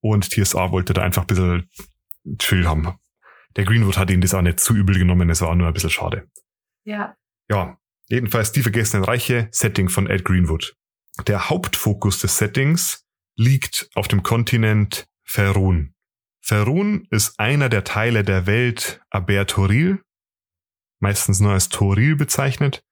Und 0.01 0.31
TSA 0.31 0.71
wollte 0.71 0.93
da 0.93 1.03
einfach 1.03 1.23
ein 1.23 1.27
bisschen 1.27 1.71
Chill 2.39 2.67
haben. 2.67 2.95
Der 3.57 3.65
Greenwood 3.65 3.99
hat 3.99 4.11
ihn 4.11 4.21
das 4.21 4.35
auch 4.35 4.43
nicht 4.43 4.61
zu 4.61 4.75
übel 4.75 4.99
genommen, 4.99 5.31
es 5.31 5.41
war 5.41 5.55
nur 5.55 5.67
ein 5.67 5.73
bisschen 5.73 5.91
schade. 5.91 6.29
Ja. 6.85 7.17
Ja, 7.51 7.79
jedenfalls 8.09 8.53
die 8.53 8.63
vergessenen 8.63 9.05
Reiche, 9.05 9.49
Setting 9.51 9.89
von 9.89 10.09
Ed 10.09 10.25
Greenwood. 10.25 10.77
Der 11.27 11.51
Hauptfokus 11.51 12.21
des 12.21 12.39
Settings 12.39 13.05
liegt 13.37 13.91
auf 13.95 14.09
dem 14.09 14.23
Kontinent 14.23 15.07
Ferun. 15.25 15.95
Ferun 16.41 17.07
ist 17.11 17.39
einer 17.39 17.69
der 17.69 17.85
Teile 17.85 18.25
der 18.25 18.47
Welt 18.47 19.01
Abertoril, 19.11 20.03
meistens 20.99 21.41
nur 21.41 21.53
als 21.53 21.69
Toril 21.69 22.17
bezeichnet, 22.17 22.85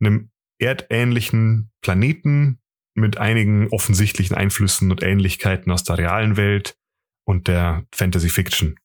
einem 0.00 0.30
erdähnlichen 0.58 1.72
Planeten 1.80 2.60
mit 2.94 3.18
einigen 3.18 3.68
offensichtlichen 3.68 4.36
Einflüssen 4.36 4.90
und 4.90 5.02
Ähnlichkeiten 5.02 5.70
aus 5.70 5.84
der 5.84 5.98
realen 5.98 6.36
Welt 6.36 6.76
und 7.24 7.48
der 7.48 7.86
Fantasy 7.92 8.28
Fiction. 8.28 8.78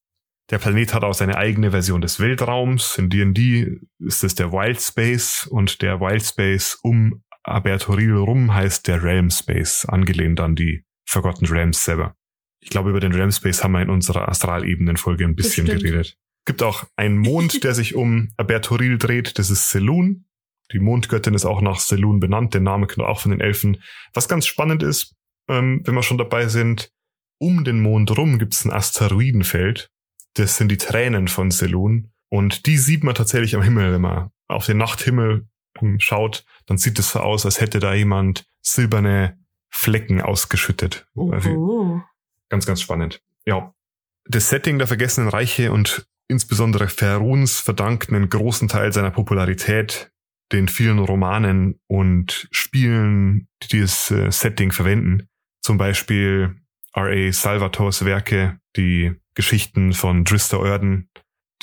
Der 0.51 0.60
Planet 0.60 0.93
hat 0.93 1.03
auch 1.03 1.13
seine 1.13 1.38
eigene 1.38 1.72
Version 1.72 2.01
des 2.01 2.20
Weltraums. 2.20 2.98
In 2.98 3.10
D&D 3.10 3.79
ist 4.00 4.24
es 4.24 4.36
der 4.36 4.51
Wild 4.51 4.81
Space 4.81 5.48
und 5.50 5.81
der 5.81 6.01
Wild 6.01 6.24
Space 6.24 6.77
um 6.84 7.24
Abertoril 7.43 8.15
rum 8.15 8.53
heißt 8.53 8.88
der 8.88 9.01
Realm 9.01 9.29
Space, 9.31 9.86
angelehnt 9.86 10.39
an 10.39 10.55
die 10.55 10.84
Forgotten 11.08 11.48
Realms 11.48 11.84
selber. 11.84 12.15
Ich 12.60 12.70
glaube, 12.70 12.91
über 12.91 13.00
den 13.00 13.13
Realm 13.13 13.31
Space 13.31 13.63
haben 13.63 13.72
wir 13.72 13.81
in 13.81 13.89
unserer 13.89 14.29
Astralebenen-Folge 14.29 15.24
ein 15.25 15.36
bisschen 15.36 15.65
Bestimmt. 15.65 15.84
geredet. 15.84 16.17
Gibt 16.46 16.62
auch 16.62 16.86
einen 16.96 17.17
Mond, 17.17 17.63
der 17.63 17.74
sich 17.74 17.96
um 17.96 18.29
Abertoril 18.38 18.98
dreht. 18.98 19.39
Das 19.39 19.50
ist 19.50 19.70
Selun. 19.70 20.25
Die 20.72 20.79
Mondgöttin 20.79 21.34
ist 21.34 21.46
auch 21.46 21.62
nach 21.62 21.79
Selun 21.79 22.20
benannt. 22.20 22.53
Der 22.53 22.62
Name 22.62 22.88
kommt 22.88 23.08
auch 23.08 23.20
von 23.20 23.31
den 23.31 23.41
Elfen. 23.41 23.81
Was 24.13 24.27
ganz 24.27 24.46
spannend 24.46 24.84
ist, 24.84 25.15
ähm, 25.50 25.81
wenn 25.86 25.96
wir 25.96 26.03
schon 26.03 26.17
dabei 26.17 26.48
sind, 26.48 26.91
um 27.39 27.63
den 27.63 27.81
Mond 27.81 28.15
rum 28.17 28.38
gibt 28.38 28.53
es 28.53 28.65
ein 28.65 28.72
Asteroidenfeld. 28.72 29.89
Das 30.36 30.58
sind 30.58 30.70
die 30.70 30.78
Tränen 30.78 31.28
von 31.28 31.52
Selun. 31.52 32.12
Und 32.30 32.66
die 32.66 32.78
sieht 32.78 33.04
man 33.04 33.16
tatsächlich 33.16 33.56
am 33.56 33.62
Himmel, 33.62 33.92
wenn 33.92 34.02
man 34.02 34.32
auf 34.48 34.66
den 34.66 34.78
Nachthimmel 34.78 35.48
schaut, 35.98 36.46
dann 36.66 36.78
sieht 36.78 37.00
es 37.00 37.12
so 37.12 37.20
aus, 37.20 37.46
als 37.46 37.60
hätte 37.60 37.80
da 37.80 37.94
jemand 37.94 38.46
silberne 38.62 39.40
Flecken 39.70 40.22
ausgeschüttet. 40.22 41.08
Oh. 41.16 42.00
Ganz, 42.50 42.66
ganz 42.66 42.82
spannend. 42.82 43.22
Ja. 43.46 43.74
Das 44.26 44.50
Setting 44.50 44.78
der 44.78 44.88
Vergessenen 44.88 45.30
Reiche 45.30 45.72
und 45.72 46.08
insbesondere 46.28 46.88
Feruns 46.88 47.60
verdankt 47.60 48.10
einen 48.10 48.30
großen 48.30 48.68
Teil 48.68 48.94
seiner 48.94 49.12
Popularität 49.12 50.12
den 50.52 50.68
vielen 50.68 51.00
Romanen 51.00 51.80
und 51.88 52.48
Spielen, 52.52 53.48
die 53.64 53.80
das 53.80 54.12
äh, 54.12 54.32
Setting 54.32 54.72
verwenden. 54.72 55.28
Zum 55.62 55.78
Beispiel 55.78 56.62
R.A. 56.93 57.31
Salvators 57.31 58.05
Werke, 58.05 58.60
die 58.75 59.13
Geschichten 59.33 59.93
von 59.93 60.24
Drista 60.24 60.57
Orden, 60.57 61.10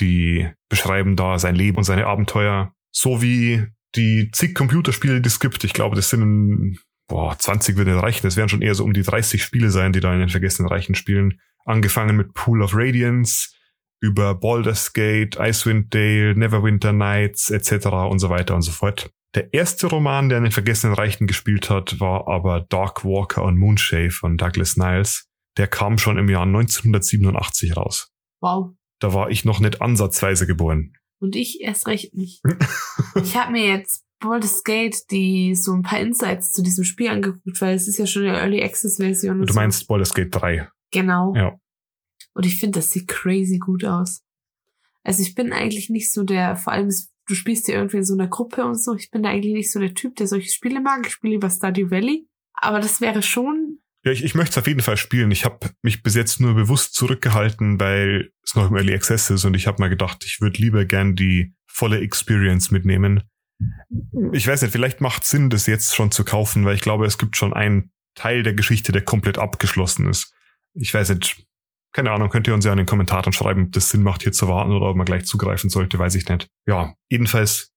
die 0.01 0.49
beschreiben 0.69 1.17
da 1.17 1.39
sein 1.39 1.55
Leben 1.55 1.79
und 1.79 1.85
seine 1.85 2.07
Abenteuer, 2.07 2.73
sowie 2.91 3.67
die 3.95 4.31
zig 4.33 4.55
Computerspiele, 4.55 5.21
die 5.21 5.29
es 5.29 5.41
gibt. 5.41 5.65
Ich 5.65 5.73
glaube, 5.73 5.97
das 5.97 6.11
sind 6.11 6.79
boah, 7.09 7.37
20 7.37 7.77
würde 7.77 8.01
reichen. 8.01 8.27
Es 8.27 8.37
werden 8.37 8.49
schon 8.49 8.63
eher 8.63 8.75
so 8.75 8.85
um 8.85 8.93
die 8.93 9.03
30 9.03 9.43
Spiele 9.43 9.71
sein, 9.71 9.93
die 9.93 10.01
da 10.01 10.13
in 10.13 10.21
den 10.21 10.29
vergessenen 10.29 10.69
Reichen 10.69 10.95
spielen. 10.95 11.41
Angefangen 11.65 12.17
mit 12.17 12.35
Pool 12.35 12.63
of 12.63 12.73
Radiance, 12.75 13.51
über 14.01 14.35
Baldur's 14.35 14.93
Gate, 14.93 15.37
Icewind 15.39 15.95
Dale, 15.95 16.35
Neverwinter 16.37 16.93
Nights 16.93 17.51
etc. 17.51 17.87
und 18.09 18.19
so 18.19 18.31
weiter 18.31 18.55
und 18.55 18.63
so 18.63 18.73
fort. 18.73 19.11
Der 19.35 19.53
erste 19.53 19.89
Roman, 19.89 20.29
der 20.29 20.39
in 20.39 20.45
den 20.45 20.53
Vergessenen 20.53 20.95
Reichen 20.95 21.27
gespielt 21.27 21.69
hat, 21.69 22.01
war 22.01 22.29
aber 22.29 22.61
Dark 22.61 23.05
Walker 23.05 23.45
und 23.45 23.59
Moonshade 23.59 24.11
von 24.11 24.37
Douglas 24.37 24.77
Niles. 24.77 25.27
Der 25.59 25.67
kam 25.67 25.99
schon 25.99 26.19
im 26.19 26.29
Jahr 26.29 26.45
1987 26.45 27.77
raus. 27.77 28.11
Wow. 28.41 28.75
Da 29.01 29.13
war 29.13 29.31
ich 29.31 29.45
noch 29.45 29.61
nicht 29.61 29.83
ansatzweise 29.83 30.47
geboren. 30.47 30.95
Und 31.21 31.37
ich 31.37 31.61
erst 31.61 31.87
recht 31.89 32.15
nicht. 32.15 32.43
ich 33.17 33.37
habe 33.37 33.53
mir 33.53 33.67
jetzt 33.67 34.05
Baldur's 34.21 34.65
Gate 34.65 35.11
die 35.11 35.55
so 35.55 35.73
ein 35.73 35.83
paar 35.83 36.01
Insights 36.01 36.53
zu 36.53 36.63
diesem 36.63 36.85
Spiel 36.85 37.09
angeguckt, 37.09 37.61
weil 37.61 37.75
es 37.75 37.87
ist 37.87 37.99
ja 37.99 38.07
schon 38.07 38.23
eine 38.23 38.39
Early 38.39 38.63
Access 38.63 38.97
Version. 38.97 39.41
Du 39.41 39.53
so. 39.53 39.59
meinst 39.59 39.87
Baldur's 39.89 40.15
Gate 40.15 40.35
3? 40.35 40.69
Genau. 40.91 41.35
Ja. 41.35 41.59
Und 42.39 42.47
ich 42.47 42.61
finde, 42.61 42.79
das 42.79 42.93
sieht 42.93 43.09
crazy 43.09 43.59
gut 43.59 43.85
aus. 43.85 44.23
Also 45.03 45.23
ich 45.23 45.35
bin 45.35 45.53
eigentlich 45.53 45.91
nicht 45.91 46.13
so 46.13 46.23
der, 46.23 46.55
vor 46.55 46.73
allem 46.73 46.89
du 47.27 47.35
spielst 47.35 47.67
ja 47.67 47.75
irgendwie 47.75 47.97
in 47.97 48.05
so 48.05 48.15
einer 48.15 48.29
Gruppe 48.29 48.65
und 48.65 48.81
so. 48.81 48.95
Ich 48.95 49.11
bin 49.11 49.25
da 49.25 49.31
eigentlich 49.31 49.55
nicht 49.55 49.73
so 49.73 49.81
der 49.81 49.93
Typ, 49.93 50.15
der 50.15 50.29
solche 50.29 50.49
Spiele 50.49 50.81
mag. 50.81 51.05
Ich 51.05 51.15
spiele 51.15 51.33
lieber 51.33 51.51
Stardew 51.51 51.91
Valley. 51.91 52.29
Aber 52.55 52.79
das 52.79 53.01
wäre 53.01 53.25
schon. 53.25 53.81
Ja, 54.05 54.13
ich, 54.13 54.23
ich 54.23 54.37
möchte 54.37 54.53
es 54.53 54.59
auf 54.59 54.69
jeden 54.69 54.83
Fall 54.83 54.97
spielen. 54.97 55.33
Ich 55.33 55.45
habe 55.45 55.71
mich 55.83 56.05
bis 56.05 56.15
jetzt 56.15 56.39
nur 56.39 56.55
bewusst 56.55 56.95
zurückgehalten, 56.95 57.81
weil 57.81 58.31
es 58.45 58.55
noch 58.55 58.71
im 58.71 58.77
Early 58.77 58.95
Access 58.95 59.31
ist 59.31 59.45
und 59.45 59.55
ich 59.55 59.67
habe 59.67 59.83
mal 59.83 59.89
gedacht, 59.89 60.23
ich 60.25 60.41
würde 60.41 60.63
lieber 60.63 60.85
gern 60.85 61.17
die 61.17 61.57
volle 61.67 61.99
Experience 61.99 62.71
mitnehmen. 62.71 63.25
Ich 64.33 64.47
weiß 64.47 64.63
nicht, 64.63 64.71
vielleicht 64.71 65.01
macht 65.01 65.25
Sinn, 65.25 65.51
das 65.51 65.67
jetzt 65.67 65.97
schon 65.97 66.13
zu 66.13 66.25
kaufen, 66.25 66.65
weil 66.65 66.77
ich 66.77 66.83
glaube, 66.83 67.05
es 67.05 67.19
gibt 67.19 67.37
schon 67.37 67.53
einen 67.53 67.91
Teil 68.15 68.45
der 68.45 68.55
Geschichte, 68.55 68.93
der 68.93 69.03
komplett 69.03 69.39
abgeschlossen 69.39 70.09
ist. 70.09 70.33
Ich 70.75 70.95
weiß 70.95 71.09
nicht, 71.11 71.48
keine 71.99 72.13
Ahnung, 72.13 72.29
könnt 72.29 72.47
ihr 72.47 72.55
uns 72.55 72.65
ja 72.65 72.71
in 72.71 72.77
den 72.77 72.87
Kommentaren 72.87 73.33
schreiben, 73.33 73.65
ob 73.65 73.73
das 73.73 73.89
Sinn 73.89 74.05
macht, 74.05 74.23
hier 74.23 74.31
zu 74.31 74.47
warten 74.47 74.71
oder 74.71 74.87
ob 74.87 74.95
man 74.95 75.05
gleich 75.05 75.25
zugreifen 75.25 75.69
sollte, 75.69 75.99
weiß 75.99 76.15
ich 76.15 76.29
nicht. 76.29 76.47
Ja, 76.65 76.95
jedenfalls, 77.11 77.73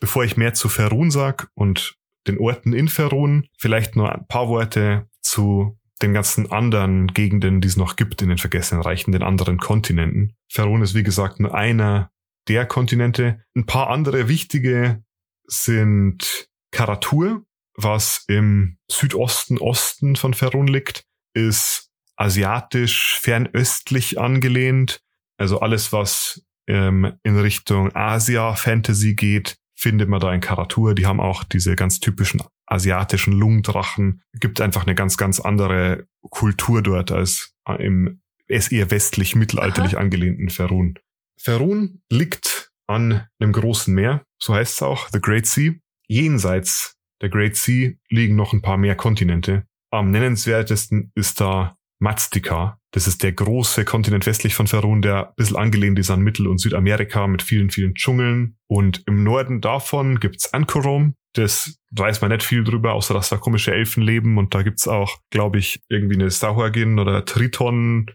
bevor 0.00 0.24
ich 0.24 0.38
mehr 0.38 0.54
zu 0.54 0.70
Ferun 0.70 1.10
sag 1.10 1.50
und 1.52 1.94
den 2.26 2.38
Orten 2.38 2.72
in 2.72 2.88
Ferun, 2.88 3.46
vielleicht 3.58 3.94
nur 3.94 4.10
ein 4.10 4.26
paar 4.28 4.48
Worte 4.48 5.10
zu 5.20 5.78
den 6.00 6.14
ganzen 6.14 6.50
anderen 6.50 7.08
Gegenden, 7.08 7.60
die 7.60 7.68
es 7.68 7.76
noch 7.76 7.96
gibt 7.96 8.22
in 8.22 8.30
den 8.30 8.38
Vergessenen 8.38 8.82
Reichen, 8.82 9.12
den 9.12 9.22
anderen 9.22 9.58
Kontinenten. 9.58 10.34
Ferun 10.50 10.80
ist 10.80 10.94
wie 10.94 11.02
gesagt 11.02 11.38
nur 11.38 11.54
einer 11.54 12.10
der 12.48 12.64
Kontinente. 12.64 13.42
Ein 13.54 13.66
paar 13.66 13.90
andere 13.90 14.26
wichtige 14.26 15.04
sind 15.44 16.48
Karatur, 16.70 17.44
was 17.74 18.24
im 18.26 18.78
Südosten 18.90 19.58
Osten 19.58 20.16
von 20.16 20.32
Ferun 20.32 20.66
liegt, 20.66 21.04
ist 21.34 21.85
asiatisch, 22.16 23.18
fernöstlich 23.20 24.18
angelehnt. 24.18 25.00
Also 25.38 25.60
alles, 25.60 25.92
was 25.92 26.44
ähm, 26.66 27.12
in 27.22 27.38
Richtung 27.38 27.94
Asia-Fantasy 27.94 29.14
geht, 29.14 29.56
findet 29.74 30.08
man 30.08 30.20
da 30.20 30.32
in 30.32 30.40
Karatur. 30.40 30.94
Die 30.94 31.06
haben 31.06 31.20
auch 31.20 31.44
diese 31.44 31.76
ganz 31.76 32.00
typischen 32.00 32.42
asiatischen 32.66 33.32
Lungdrachen. 33.32 34.22
Gibt 34.40 34.60
einfach 34.60 34.84
eine 34.84 34.94
ganz, 34.94 35.16
ganz 35.16 35.38
andere 35.40 36.06
Kultur 36.30 36.82
dort 36.82 37.12
als 37.12 37.54
im 37.78 38.20
es 38.48 38.70
eher 38.70 38.90
westlich-mittelalterlich 38.90 39.98
angelehnten 39.98 40.50
Ferun. 40.50 40.98
Ferun 41.36 42.00
liegt 42.10 42.70
an 42.86 43.26
einem 43.38 43.52
großen 43.52 43.92
Meer, 43.92 44.24
so 44.40 44.54
heißt 44.54 44.74
es 44.74 44.82
auch, 44.82 45.08
The 45.12 45.20
Great 45.20 45.46
Sea. 45.46 45.72
Jenseits 46.06 46.96
der 47.20 47.28
Great 47.28 47.56
Sea 47.56 47.92
liegen 48.08 48.36
noch 48.36 48.52
ein 48.52 48.62
paar 48.62 48.76
mehr 48.76 48.94
Kontinente. 48.94 49.66
Am 49.90 50.10
nennenswertesten 50.10 51.10
ist 51.14 51.40
da 51.40 51.75
Maztica. 51.98 52.78
Das 52.92 53.06
ist 53.06 53.22
der 53.22 53.32
große 53.32 53.84
Kontinent 53.84 54.26
westlich 54.26 54.54
von 54.54 54.66
Ferun, 54.66 55.02
der 55.02 55.28
ein 55.28 55.34
bisschen 55.36 55.56
angelehnt 55.56 55.98
ist 55.98 56.10
an 56.10 56.20
Mittel- 56.20 56.46
und 56.46 56.58
Südamerika 56.58 57.26
mit 57.26 57.42
vielen, 57.42 57.70
vielen 57.70 57.94
Dschungeln. 57.94 58.56
Und 58.66 59.02
im 59.06 59.22
Norden 59.22 59.60
davon 59.60 60.20
gibt's 60.20 60.52
Ankorom. 60.52 61.14
Das 61.34 61.78
weiß 61.90 62.22
man 62.22 62.30
nicht 62.30 62.42
viel 62.42 62.64
drüber, 62.64 62.94
außer 62.94 63.12
dass 63.12 63.28
da 63.28 63.36
komische 63.36 63.72
Elfen 63.72 64.02
leben. 64.02 64.38
Und 64.38 64.54
da 64.54 64.62
gibt's 64.62 64.88
auch, 64.88 65.18
glaube 65.30 65.58
ich, 65.58 65.80
irgendwie 65.88 66.16
eine 66.16 66.30
Sauergin 66.30 66.98
oder 66.98 67.24
Triton 67.24 68.10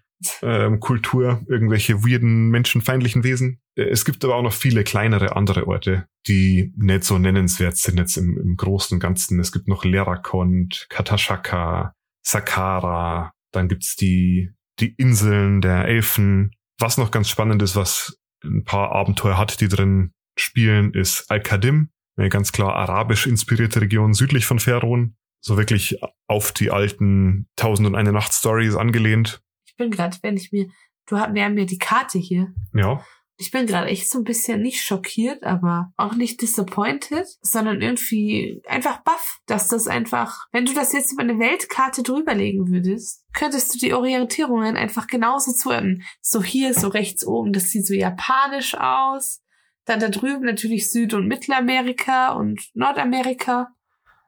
Kultur, 0.80 1.42
irgendwelche 1.48 2.04
weirden, 2.04 2.50
menschenfeindlichen 2.50 3.24
Wesen. 3.24 3.60
Es 3.76 4.06
gibt 4.06 4.24
aber 4.24 4.36
auch 4.36 4.44
noch 4.44 4.54
viele 4.54 4.84
kleinere 4.84 5.36
andere 5.36 5.68
Orte, 5.68 6.06
die 6.28 6.74
nicht 6.76 7.04
so 7.04 7.18
nennenswert 7.18 7.78
sind 7.78 7.98
jetzt 7.98 8.18
im, 8.18 8.38
im 8.38 8.56
großen 8.56 8.96
und 8.96 9.00
Ganzen. 9.00 9.40
Es 9.40 9.52
gibt 9.52 9.68
noch 9.68 9.84
Lerakont, 9.84 10.86
Katashaka, 10.90 11.94
Sakara, 12.24 13.32
dann 13.52 13.68
gibt's 13.68 13.96
die, 13.96 14.52
die 14.80 14.94
Inseln 14.96 15.62
der 15.62 15.86
Elfen. 15.86 16.52
Was 16.80 16.98
noch 16.98 17.12
ganz 17.12 17.30
spannend 17.30 17.62
ist, 17.62 17.76
was 17.76 18.18
ein 18.44 18.64
paar 18.64 18.92
Abenteuer 18.92 19.38
hat, 19.38 19.62
die 19.62 19.68
drin 19.68 20.14
spielen, 20.38 20.94
ist 20.94 21.30
Al-Qadim, 21.30 21.90
eine 22.18 22.30
ganz 22.30 22.52
klar 22.52 22.76
arabisch 22.76 23.28
inspirierte 23.28 23.82
Region 23.82 24.14
südlich 24.14 24.46
von 24.46 24.60
Ferun. 24.60 25.16
So 25.44 25.58
wirklich 25.58 26.00
auf 26.28 26.52
die 26.52 26.72
alten 26.72 27.50
Tausend 27.56 27.88
und 27.88 27.96
eine 27.96 28.12
Nacht 28.12 28.34
Stories 28.34 28.76
angelehnt. 28.76 29.42
Ich 29.66 29.76
bin 29.76 29.90
gerade, 29.90 30.18
wenn 30.22 30.38
ich 30.38 30.52
mir, 30.52 30.68
du 31.08 31.18
hast, 31.18 31.34
wir 31.34 31.44
haben 31.44 31.58
ja 31.58 31.66
die 31.66 31.80
Karte 31.80 32.20
hier. 32.20 32.54
Ja. 32.74 33.04
Ich 33.42 33.50
bin 33.50 33.66
gerade 33.66 33.88
echt 33.88 34.08
so 34.08 34.20
ein 34.20 34.24
bisschen 34.24 34.62
nicht 34.62 34.84
schockiert, 34.84 35.44
aber 35.44 35.92
auch 35.98 36.14
nicht 36.14 36.44
disappointed, 36.44 37.26
sondern 37.42 37.82
irgendwie 37.82 38.62
einfach 38.68 39.02
baff, 39.02 39.40
dass 39.48 39.68
das 39.68 39.88
einfach, 39.88 40.46
wenn 40.52 40.66
du 40.66 40.76
das 40.76 40.94
jetzt 40.94 41.12
über 41.12 41.24
eine 41.24 41.40
Weltkarte 41.40 42.04
drüberlegen 42.04 42.70
würdest, 42.70 43.26
könntest 43.34 43.74
du 43.74 43.80
die 43.80 43.96
Orientierungen 43.96 44.78
einfach 44.78 45.08
genauso 45.08 45.54
zuordnen. 45.54 46.04
So 46.22 46.44
hier, 46.44 46.76
so 46.76 46.90
rechts 46.90 47.26
oben, 47.26 47.52
das 47.52 47.72
sieht 47.72 47.88
so 47.88 47.96
japanisch 47.96 48.76
aus. 48.76 49.42
Dann 49.86 50.00
da 50.00 50.10
drüben 50.10 50.46
natürlich 50.46 50.92
Süd- 50.92 51.16
und 51.16 51.28
Mittelamerika 51.28 52.34
und 52.34 52.70
Nordamerika. 52.76 53.70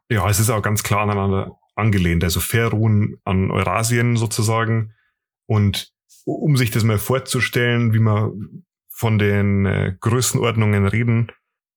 Ja, 0.10 0.28
es 0.28 0.40
ist 0.40 0.50
auch 0.50 0.64
ganz 0.64 0.82
klar 0.82 1.02
aneinander 1.02 1.60
angelehnt. 1.76 2.24
Also 2.24 2.40
Ferun 2.40 3.20
an 3.26 3.52
Eurasien 3.52 4.18
sozusagen. 4.18 4.96
Und 5.46 5.94
um 6.26 6.58
sich 6.58 6.72
das 6.72 6.84
mal 6.84 6.98
vorzustellen, 6.98 7.94
wie 7.94 8.00
man 8.00 8.66
von 9.04 9.20
den 9.20 9.66
äh, 9.66 9.98
Größenordnungen 10.00 10.88
reden, 10.88 11.30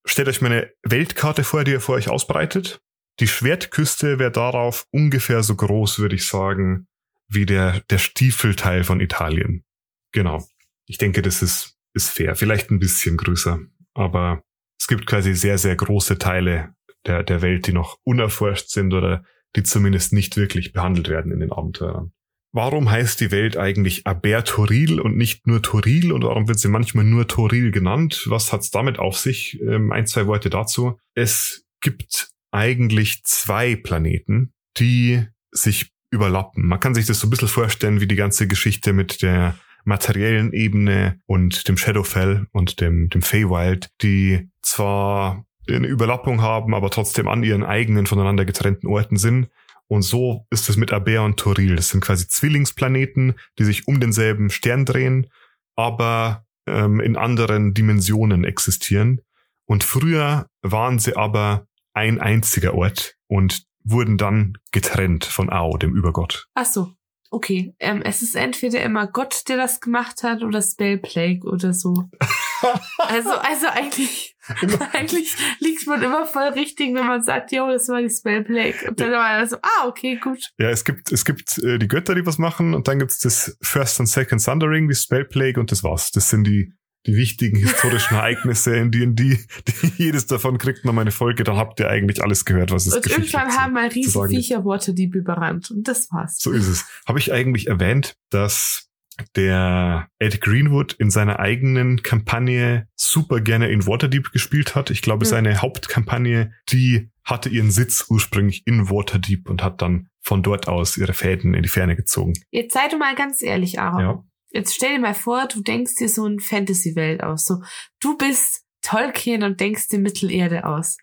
stellt 0.06 0.28
euch 0.28 0.42
mal 0.42 0.52
eine 0.52 0.70
Weltkarte 0.84 1.42
vor, 1.42 1.64
die 1.64 1.72
ihr 1.72 1.80
vor 1.80 1.96
euch 1.96 2.08
ausbreitet. 2.08 2.80
Die 3.18 3.26
Schwertküste 3.26 4.20
wäre 4.20 4.30
darauf 4.30 4.86
ungefähr 4.92 5.42
so 5.42 5.56
groß, 5.56 5.98
würde 5.98 6.14
ich 6.14 6.24
sagen, 6.24 6.86
wie 7.26 7.44
der, 7.44 7.80
der 7.90 7.98
Stiefelteil 7.98 8.84
von 8.84 9.00
Italien. 9.00 9.64
Genau. 10.12 10.46
Ich 10.86 10.98
denke, 10.98 11.20
das 11.20 11.42
ist, 11.42 11.76
ist 11.94 12.10
fair. 12.10 12.36
Vielleicht 12.36 12.70
ein 12.70 12.78
bisschen 12.78 13.16
größer. 13.16 13.58
Aber 13.94 14.44
es 14.78 14.86
gibt 14.86 15.04
quasi 15.08 15.34
sehr, 15.34 15.58
sehr 15.58 15.74
große 15.74 16.18
Teile 16.18 16.76
der, 17.06 17.24
der 17.24 17.42
Welt, 17.42 17.66
die 17.66 17.72
noch 17.72 17.98
unerforscht 18.04 18.68
sind 18.68 18.94
oder 18.94 19.24
die 19.56 19.64
zumindest 19.64 20.12
nicht 20.12 20.36
wirklich 20.36 20.72
behandelt 20.72 21.08
werden 21.08 21.32
in 21.32 21.40
den 21.40 21.50
Abenteuern. 21.50 22.12
Warum 22.56 22.90
heißt 22.90 23.20
die 23.20 23.30
Welt 23.32 23.58
eigentlich 23.58 24.06
Abertoril 24.06 24.98
und 24.98 25.14
nicht 25.14 25.46
nur 25.46 25.60
Toril 25.60 26.10
und 26.10 26.24
warum 26.24 26.48
wird 26.48 26.58
sie 26.58 26.68
manchmal 26.68 27.04
nur 27.04 27.28
Toril 27.28 27.70
genannt? 27.70 28.24
Was 28.30 28.50
hat's 28.50 28.70
damit 28.70 28.98
auf 28.98 29.18
sich? 29.18 29.60
Ähm, 29.60 29.92
ein, 29.92 30.06
zwei 30.06 30.26
Worte 30.26 30.48
dazu. 30.48 30.98
Es 31.14 31.66
gibt 31.82 32.30
eigentlich 32.52 33.22
zwei 33.24 33.76
Planeten, 33.76 34.54
die 34.78 35.26
sich 35.50 35.90
überlappen. 36.10 36.66
Man 36.66 36.80
kann 36.80 36.94
sich 36.94 37.04
das 37.04 37.20
so 37.20 37.26
ein 37.26 37.30
bisschen 37.30 37.48
vorstellen 37.48 38.00
wie 38.00 38.06
die 38.06 38.16
ganze 38.16 38.48
Geschichte 38.48 38.94
mit 38.94 39.20
der 39.20 39.58
materiellen 39.84 40.54
Ebene 40.54 41.20
und 41.26 41.68
dem 41.68 41.76
Shadowfell 41.76 42.46
und 42.52 42.80
dem, 42.80 43.10
dem 43.10 43.20
Feywild, 43.20 43.90
die 44.00 44.48
zwar 44.62 45.44
eine 45.68 45.86
Überlappung 45.86 46.40
haben, 46.40 46.74
aber 46.74 46.88
trotzdem 46.88 47.28
an 47.28 47.42
ihren 47.42 47.64
eigenen 47.64 48.06
voneinander 48.06 48.46
getrennten 48.46 48.86
Orten 48.86 49.18
sind. 49.18 49.50
Und 49.88 50.02
so 50.02 50.46
ist 50.50 50.68
es 50.68 50.76
mit 50.76 50.92
Aber 50.92 51.22
und 51.22 51.38
Toril. 51.38 51.76
Das 51.76 51.90
sind 51.90 52.00
quasi 52.00 52.26
Zwillingsplaneten, 52.26 53.34
die 53.58 53.64
sich 53.64 53.86
um 53.86 54.00
denselben 54.00 54.50
Stern 54.50 54.84
drehen, 54.84 55.28
aber 55.76 56.44
ähm, 56.66 57.00
in 57.00 57.16
anderen 57.16 57.74
Dimensionen 57.74 58.44
existieren. 58.44 59.20
Und 59.66 59.84
früher 59.84 60.48
waren 60.62 60.98
sie 60.98 61.16
aber 61.16 61.66
ein 61.94 62.20
einziger 62.20 62.74
Ort 62.74 63.16
und 63.28 63.64
wurden 63.84 64.18
dann 64.18 64.58
getrennt 64.72 65.24
von 65.24 65.50
Ao, 65.50 65.76
dem 65.76 65.94
Übergott. 65.94 66.48
Ach 66.54 66.66
so. 66.66 66.92
Okay, 67.30 67.74
ähm, 67.80 68.02
es 68.02 68.22
ist 68.22 68.36
entweder 68.36 68.82
immer 68.82 69.06
Gott, 69.08 69.48
der 69.48 69.56
das 69.56 69.80
gemacht 69.80 70.22
hat, 70.22 70.42
oder 70.42 70.62
Spellplague 70.62 71.44
oder 71.44 71.74
so. 71.74 72.08
also, 72.98 73.30
also 73.30 73.66
eigentlich, 73.68 74.35
eigentlich 74.92 75.36
liegt 75.60 75.86
man 75.86 76.02
immer 76.02 76.26
voll 76.26 76.48
richtig, 76.48 76.94
wenn 76.94 77.06
man 77.06 77.22
sagt, 77.22 77.52
jo, 77.52 77.68
das 77.68 77.88
war 77.88 78.00
die 78.00 78.10
Spellplague. 78.10 78.88
Und 78.88 79.00
dann 79.00 79.12
war 79.12 79.40
das 79.40 79.50
so, 79.50 79.56
ah, 79.62 79.86
okay, 79.86 80.16
gut. 80.16 80.50
Ja, 80.58 80.70
es 80.70 80.84
gibt, 80.84 81.12
es 81.12 81.24
gibt 81.24 81.58
äh, 81.58 81.78
die 81.78 81.88
Götter, 81.88 82.14
die 82.14 82.26
was 82.26 82.38
machen, 82.38 82.74
und 82.74 82.88
dann 82.88 82.98
gibt's 82.98 83.18
das 83.20 83.56
First 83.60 84.00
und 84.00 84.06
Second 84.06 84.42
Thundering, 84.44 84.88
die 84.88 84.94
Spellplague, 84.94 85.58
und 85.58 85.72
das 85.72 85.82
war's. 85.82 86.10
Das 86.10 86.30
sind 86.30 86.44
die, 86.44 86.72
die 87.06 87.16
wichtigen 87.16 87.56
historischen 87.58 88.16
Ereignisse 88.16 88.76
in 88.76 88.90
D&D. 88.90 89.38
Jedes 89.96 90.26
davon 90.26 90.58
kriegt 90.58 90.84
noch 90.84 90.92
mal 90.92 91.02
eine 91.02 91.12
Folge, 91.12 91.44
dann 91.44 91.56
habt 91.56 91.80
ihr 91.80 91.88
eigentlich 91.88 92.22
alles 92.22 92.44
gehört, 92.44 92.70
was 92.70 92.86
es 92.86 92.94
Und 92.94 93.06
irgendwann 93.06 93.56
haben 93.56 93.72
mal 93.72 93.88
riesige 93.88 94.28
Viecher 94.28 94.64
Worte 94.64 94.94
die 94.94 95.04
überrannt 95.04 95.70
und 95.70 95.88
das 95.88 96.10
war's. 96.10 96.38
So 96.38 96.52
ist 96.52 96.66
es. 96.66 96.84
Habe 97.06 97.18
ich 97.18 97.32
eigentlich 97.32 97.68
erwähnt, 97.68 98.16
dass 98.30 98.85
der 99.34 100.08
Ed 100.18 100.40
Greenwood 100.40 100.94
in 100.94 101.10
seiner 101.10 101.38
eigenen 101.38 102.02
Kampagne 102.02 102.88
super 102.94 103.40
gerne 103.40 103.68
in 103.68 103.86
Waterdeep 103.86 104.32
gespielt 104.32 104.74
hat. 104.74 104.90
Ich 104.90 105.02
glaube, 105.02 105.24
hm. 105.24 105.30
seine 105.30 105.62
Hauptkampagne, 105.62 106.52
die 106.68 107.10
hatte 107.24 107.48
ihren 107.48 107.70
Sitz 107.70 108.06
ursprünglich 108.08 108.66
in 108.66 108.88
Waterdeep 108.88 109.48
und 109.48 109.62
hat 109.62 109.82
dann 109.82 110.08
von 110.20 110.42
dort 110.42 110.68
aus 110.68 110.96
ihre 110.96 111.12
Fäden 111.12 111.54
in 111.54 111.62
die 111.62 111.68
Ferne 111.68 111.96
gezogen. 111.96 112.34
Jetzt 112.50 112.74
sei 112.74 112.88
du 112.88 112.98
mal 112.98 113.14
ganz 113.14 113.42
ehrlich, 113.42 113.80
Aaron. 113.80 114.00
Ja. 114.00 114.24
Jetzt 114.50 114.74
stell 114.74 114.94
dir 114.94 115.00
mal 115.00 115.14
vor, 115.14 115.48
du 115.48 115.60
denkst 115.60 115.96
dir 115.96 116.08
so 116.08 116.24
eine 116.24 116.38
Fantasy-Welt 116.38 117.22
aus. 117.22 117.44
So, 117.44 117.62
du 118.00 118.16
bist 118.16 118.64
Tolkien 118.82 119.42
und 119.42 119.60
denkst 119.60 119.88
dir 119.88 119.98
Mittelerde 119.98 120.64
aus. 120.64 120.96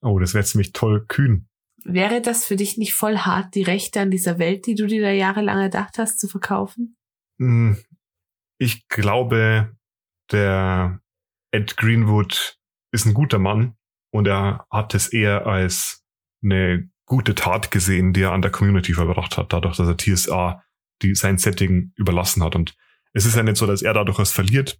Oh, 0.00 0.18
das 0.18 0.34
wäre 0.34 0.44
ziemlich 0.44 0.72
toll 0.72 1.04
kühn. 1.06 1.48
Wäre 1.84 2.22
das 2.22 2.46
für 2.46 2.56
dich 2.56 2.78
nicht 2.78 2.94
voll 2.94 3.18
hart, 3.18 3.54
die 3.54 3.62
Rechte 3.62 4.00
an 4.00 4.10
dieser 4.10 4.38
Welt, 4.38 4.66
die 4.66 4.74
du 4.74 4.86
dir 4.86 5.02
da 5.02 5.10
jahrelang 5.10 5.58
erdacht 5.58 5.98
hast, 5.98 6.18
zu 6.18 6.28
verkaufen? 6.28 6.96
Hm, 7.38 7.76
ich 8.58 8.88
glaube, 8.88 9.76
der 10.30 11.00
Ed 11.52 11.76
Greenwood 11.76 12.58
ist 12.92 13.06
ein 13.06 13.14
guter 13.14 13.38
Mann 13.38 13.76
und 14.12 14.26
er 14.26 14.66
hat 14.70 14.94
es 14.94 15.12
eher 15.12 15.46
als 15.46 16.04
eine 16.42 16.88
gute 17.06 17.34
Tat 17.34 17.70
gesehen, 17.70 18.12
die 18.12 18.22
er 18.22 18.32
an 18.32 18.42
der 18.42 18.50
Community 18.50 18.94
verbracht 18.94 19.36
hat, 19.36 19.52
dadurch, 19.52 19.76
dass 19.76 19.88
er 19.88 19.98
TSA 19.98 20.64
die 21.02 21.14
sein 21.14 21.38
Setting 21.38 21.92
überlassen 21.96 22.42
hat. 22.42 22.56
Und 22.56 22.74
es 23.12 23.26
ist 23.26 23.36
ja 23.36 23.42
nicht 23.42 23.56
so, 23.56 23.66
dass 23.66 23.82
er 23.82 23.94
dadurch 23.94 24.18
was 24.18 24.32
verliert. 24.32 24.78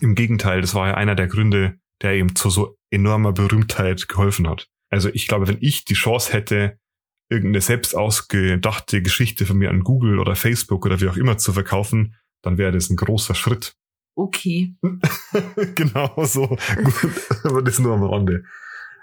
Im 0.00 0.14
Gegenteil, 0.14 0.60
das 0.60 0.74
war 0.74 0.88
ja 0.88 0.94
einer 0.94 1.14
der 1.14 1.26
Gründe, 1.26 1.78
der 2.02 2.16
ihm 2.16 2.34
zu 2.34 2.50
so 2.50 2.78
enormer 2.90 3.32
Berühmtheit 3.32 4.08
geholfen 4.08 4.48
hat. 4.48 4.68
Also 4.88 5.08
ich 5.10 5.26
glaube, 5.26 5.48
wenn 5.48 5.58
ich 5.60 5.84
die 5.84 5.94
Chance 5.94 6.32
hätte, 6.32 6.78
irgendeine 7.30 7.60
selbst 7.60 7.96
ausgedachte 7.96 9.02
Geschichte 9.02 9.46
von 9.46 9.56
mir 9.56 9.70
an 9.70 9.84
Google 9.84 10.18
oder 10.18 10.36
Facebook 10.36 10.84
oder 10.84 11.00
wie 11.00 11.08
auch 11.08 11.16
immer 11.16 11.38
zu 11.38 11.52
verkaufen, 11.52 12.16
dann 12.42 12.58
wäre 12.58 12.72
das 12.72 12.90
ein 12.90 12.96
großer 12.96 13.34
Schritt. 13.34 13.76
Okay. 14.14 14.74
genau 15.74 16.12
so. 16.24 16.48
Gut, 16.48 17.44
aber 17.44 17.62
das 17.62 17.78
nur 17.78 17.94
am 17.94 18.02
Rande. 18.02 18.44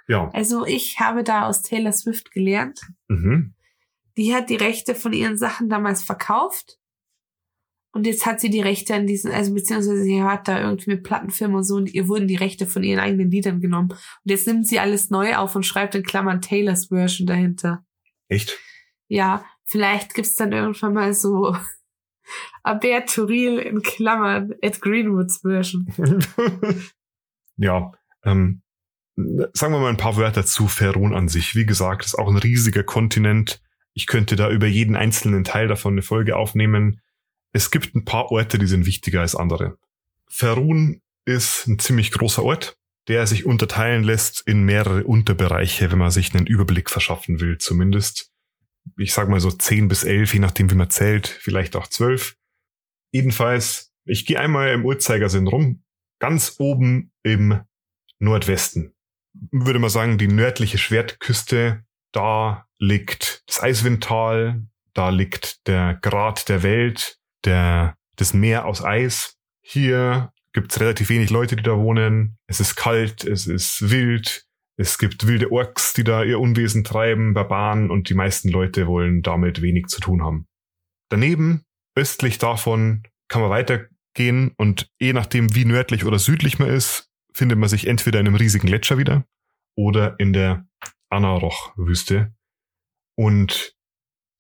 Ja. 0.08 0.30
Also 0.34 0.66
ich 0.66 1.00
habe 1.00 1.24
da 1.24 1.48
aus 1.48 1.64
Taylor 1.64 1.92
Swift 1.92 2.32
gelernt. 2.32 2.82
Mhm. 3.08 3.54
Die 4.18 4.34
hat 4.34 4.50
die 4.50 4.56
Rechte 4.56 4.96
von 4.96 5.14
ihren 5.14 5.38
Sachen 5.38 5.70
damals 5.70 6.04
verkauft 6.04 6.78
und 7.98 8.06
jetzt 8.06 8.28
hat 8.28 8.40
sie 8.40 8.52
die 8.52 8.62
Rechte 8.62 8.94
an 8.94 9.08
diesen, 9.08 9.32
also 9.32 9.56
beziehungsweise 9.56 10.04
sie 10.04 10.22
hat 10.22 10.48
da 10.48 10.62
irgendwie 10.62 10.92
mit 10.92 11.04
Plattenfirmen 11.04 11.58
und 11.58 11.64
so 11.64 11.78
und 11.78 11.92
ihr 11.92 12.08
wurden 12.08 12.28
die 12.28 12.36
Rechte 12.36 12.68
von 12.68 12.84
ihren 12.84 13.00
eigenen 13.00 13.32
Liedern 13.32 13.60
genommen. 13.60 13.90
Und 13.90 14.00
jetzt 14.24 14.46
nimmt 14.46 14.68
sie 14.68 14.80
alles 14.80 15.10
neu 15.10 15.36
auf 15.36 15.56
und 15.56 15.66
schreibt 15.66 15.96
in 15.96 16.04
Klammern 16.04 16.42
Taylors 16.42 16.90
Version 16.90 17.26
dahinter. 17.26 17.84
Echt? 18.28 18.58
Ja, 19.08 19.46
vielleicht 19.66 20.14
gibt's 20.14 20.36
dann 20.36 20.52
irgendwann 20.52 20.94
mal 20.94 21.14
so 21.14 21.56
Albert 22.64 23.14
Turil 23.14 23.60
in 23.60 23.82
Klammern 23.82 24.54
Ed 24.62 24.82
Greenwoods 24.82 25.42
Version. 25.42 25.88
ja, 27.58 27.92
ähm, 28.24 28.62
sagen 29.16 29.74
wir 29.74 29.80
mal 29.80 29.90
ein 29.90 29.98
paar 29.98 30.18
Wörter 30.18 30.46
zu 30.46 30.68
Ferun 30.68 31.16
an 31.16 31.28
sich. 31.28 31.56
Wie 31.56 31.66
gesagt, 31.66 32.06
ist 32.06 32.18
auch 32.18 32.28
ein 32.28 32.38
riesiger 32.38 32.84
Kontinent. 32.84 33.62
Ich 33.94 34.06
könnte 34.06 34.36
da 34.36 34.50
über 34.52 34.68
jeden 34.68 34.96
einzelnen 34.96 35.44
Teil 35.44 35.68
davon 35.68 35.94
eine 35.94 36.04
Folge 36.04 36.36
aufnehmen. 36.36 37.02
Es 37.52 37.72
gibt 37.72 37.96
ein 37.96 38.06
paar 38.06 38.32
Orte, 38.32 38.60
die 38.60 38.68
sind 38.68 38.86
wichtiger 38.86 39.22
als 39.22 39.36
andere. 39.36 39.78
Ferun 40.28 41.02
ist 41.26 41.68
ein 41.68 41.80
ziemlich 41.80 42.12
großer 42.12 42.44
Ort, 42.44 42.78
der 43.08 43.26
sich 43.26 43.46
unterteilen 43.46 44.04
lässt 44.04 44.42
in 44.46 44.64
mehrere 44.64 45.04
Unterbereiche, 45.04 45.92
wenn 45.92 46.00
man 46.00 46.12
sich 46.12 46.34
einen 46.34 46.48
Überblick 46.48 46.90
verschaffen 46.90 47.40
will, 47.40 47.58
zumindest. 47.58 48.32
Ich 48.98 49.14
sag 49.14 49.30
mal 49.30 49.40
so 49.40 49.52
zehn 49.52 49.88
bis 49.88 50.04
elf, 50.04 50.34
je 50.34 50.40
nachdem 50.40 50.70
wie 50.72 50.76
man 50.76 50.90
zählt, 50.90 51.28
vielleicht 51.28 51.76
auch 51.76 51.88
zwölf. 51.88 52.38
Jedenfalls, 53.12 53.94
ich 54.06 54.26
gehe 54.26 54.40
einmal 54.40 54.70
im 54.70 54.86
Uhrzeigersinn 54.86 55.48
rum, 55.48 55.84
ganz 56.20 56.56
oben 56.60 57.12
im 57.24 57.62
Nordwesten. 58.20 58.94
Würde 59.52 59.80
man 59.80 59.90
sagen, 59.90 60.18
die 60.18 60.28
nördliche 60.28 60.78
Schwertküste, 60.78 61.84
da 62.12 62.68
liegt 62.80 63.44
das 63.48 63.62
Eiswindtal, 63.62 64.64
da 64.94 65.10
liegt 65.10 65.68
der 65.68 65.96
Grat 65.96 66.50
der 66.50 66.64
Welt, 66.64 67.20
der, 67.46 67.98
das 68.16 68.34
Meer 68.34 68.66
aus 68.66 68.84
Eis. 68.84 69.38
Hier 69.62 70.32
gibt's 70.54 70.80
relativ 70.80 71.10
wenig 71.10 71.30
Leute, 71.30 71.56
die 71.56 71.64
da 71.64 71.78
wohnen. 71.78 72.38
Es 72.48 72.60
ist 72.60 72.76
kalt, 72.76 73.24
es 73.24 73.48
ist 73.48 73.90
wild. 73.90 74.46
Es 74.80 74.98
gibt 75.00 75.26
wilde 75.26 75.52
Orks, 75.52 75.94
die 75.94 76.04
da 76.04 76.24
ihr 76.24 76.40
Unwesen 76.40 76.84
treiben, 76.84 77.34
Barbaren 77.34 77.90
und 77.90 78.10
die 78.10 78.14
meisten 78.14 78.50
Leute 78.50 78.86
wollen 78.86 79.24
damit 79.24 79.62
wenig 79.62 79.88
zu 79.88 80.00
tun 80.00 80.24
haben. 80.24 80.48
Daneben, 81.10 81.64
östlich 81.96 82.38
davon, 82.38 83.04
kann 83.28 83.42
man 83.42 83.50
weitergehen 83.50 84.54
und 84.58 84.88
je 85.00 85.14
nachdem, 85.14 85.56
wie 85.56 85.66
nördlich 85.66 86.06
oder 86.06 86.20
südlich 86.20 86.60
man 86.60 86.70
ist, 86.70 87.10
findet 87.34 87.58
man 87.58 87.70
sich 87.70 87.88
entweder 87.88 88.20
in 88.20 88.28
einem 88.28 88.36
riesigen 88.36 88.68
Gletscher 88.68 88.98
wieder 88.98 89.26
oder 89.76 90.20
in 90.20 90.34
der 90.34 90.68
Anaroch-Wüste. 91.10 92.34
Und 93.16 93.76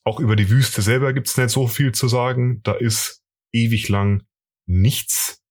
auch 0.04 0.20
über 0.20 0.36
die 0.36 0.50
Wüste 0.50 0.82
selber 0.82 1.14
gibt's 1.14 1.38
nicht 1.38 1.50
so 1.50 1.68
viel 1.68 1.94
zu 1.94 2.08
sagen. 2.08 2.62
Da 2.64 2.74
ist 2.74 3.24
ewig 3.54 3.90
lang 3.90 4.24
nichts. 4.68 5.44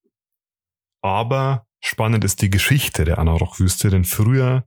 Aber 1.02 1.66
spannend 1.80 2.24
ist 2.24 2.42
die 2.42 2.50
Geschichte 2.50 3.04
der 3.04 3.18
Anaroch-Wüste, 3.18 3.90
denn 3.90 4.04
früher 4.04 4.66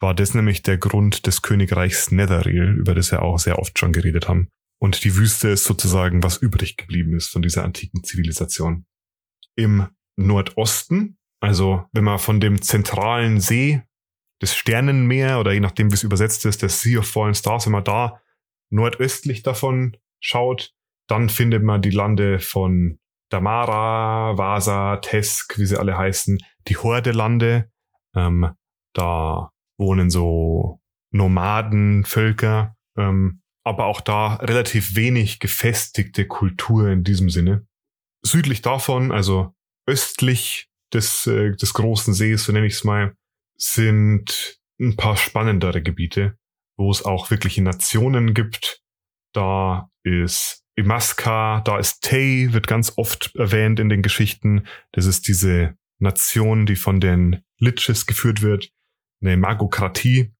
war 0.00 0.14
das 0.14 0.34
nämlich 0.34 0.62
der 0.62 0.78
Grund 0.78 1.26
des 1.26 1.42
Königreichs 1.42 2.10
Netheril, 2.10 2.76
über 2.78 2.94
das 2.94 3.10
wir 3.10 3.22
auch 3.22 3.38
sehr 3.38 3.58
oft 3.58 3.78
schon 3.78 3.92
geredet 3.92 4.28
haben. 4.28 4.48
Und 4.80 5.04
die 5.04 5.16
Wüste 5.16 5.48
ist 5.48 5.64
sozusagen, 5.64 6.22
was 6.22 6.36
übrig 6.36 6.76
geblieben 6.76 7.16
ist 7.16 7.28
von 7.28 7.42
dieser 7.42 7.64
antiken 7.64 8.04
Zivilisation. 8.04 8.86
Im 9.56 9.88
Nordosten, 10.16 11.18
also 11.40 11.84
wenn 11.92 12.04
man 12.04 12.20
von 12.20 12.40
dem 12.40 12.62
zentralen 12.62 13.40
See, 13.40 13.82
des 14.40 14.54
Sternenmeer 14.54 15.40
oder 15.40 15.52
je 15.52 15.60
nachdem, 15.60 15.90
wie 15.90 15.94
es 15.94 16.02
übersetzt 16.02 16.44
ist, 16.46 16.62
der 16.62 16.68
Sea 16.68 17.00
of 17.00 17.08
Fallen 17.08 17.34
Stars, 17.34 17.66
wenn 17.66 17.72
man 17.72 17.84
da 17.84 18.20
nordöstlich 18.70 19.42
davon 19.42 19.96
schaut, 20.20 20.74
dann 21.08 21.28
findet 21.28 21.62
man 21.62 21.82
die 21.82 21.90
Lande 21.90 22.38
von 22.38 22.98
Damara, 23.30 24.36
Vasa, 24.36 24.96
Tesk, 24.96 25.58
wie 25.58 25.66
sie 25.66 25.78
alle 25.78 25.96
heißen, 25.96 26.38
die 26.68 26.76
Horde-Lande. 26.76 27.70
Ähm, 28.14 28.54
da 28.94 29.50
wohnen 29.78 30.10
so 30.10 30.80
Nomadenvölker, 31.10 32.76
ähm, 32.96 33.42
aber 33.64 33.86
auch 33.86 34.00
da 34.00 34.34
relativ 34.36 34.96
wenig 34.96 35.40
gefestigte 35.40 36.26
Kultur 36.26 36.88
in 36.88 37.04
diesem 37.04 37.30
Sinne. 37.30 37.66
Südlich 38.22 38.62
davon, 38.62 39.12
also 39.12 39.54
östlich 39.86 40.68
des, 40.92 41.26
äh, 41.26 41.52
des 41.52 41.74
großen 41.74 42.14
Sees, 42.14 42.44
so 42.44 42.52
nenne 42.52 42.66
ich 42.66 42.74
es 42.74 42.84
mal, 42.84 43.14
sind 43.56 44.58
ein 44.80 44.96
paar 44.96 45.16
spannendere 45.16 45.82
Gebiete 45.82 46.38
wo 46.78 46.90
es 46.90 47.04
auch 47.04 47.30
wirkliche 47.30 47.62
Nationen 47.62 48.32
gibt. 48.32 48.80
Da 49.34 49.90
ist 50.04 50.64
Imaska, 50.78 51.60
da 51.64 51.76
ist 51.76 52.04
Tay, 52.04 52.52
wird 52.52 52.68
ganz 52.68 52.92
oft 52.96 53.34
erwähnt 53.34 53.80
in 53.80 53.88
den 53.88 54.00
Geschichten. 54.00 54.64
Das 54.92 55.06
ist 55.06 55.26
diese 55.26 55.76
Nation, 55.98 56.66
die 56.66 56.76
von 56.76 57.00
den 57.00 57.42
Liches 57.58 58.06
geführt 58.06 58.42
wird. 58.42 58.70
Eine 59.20 59.36
Magokratie, 59.36 60.32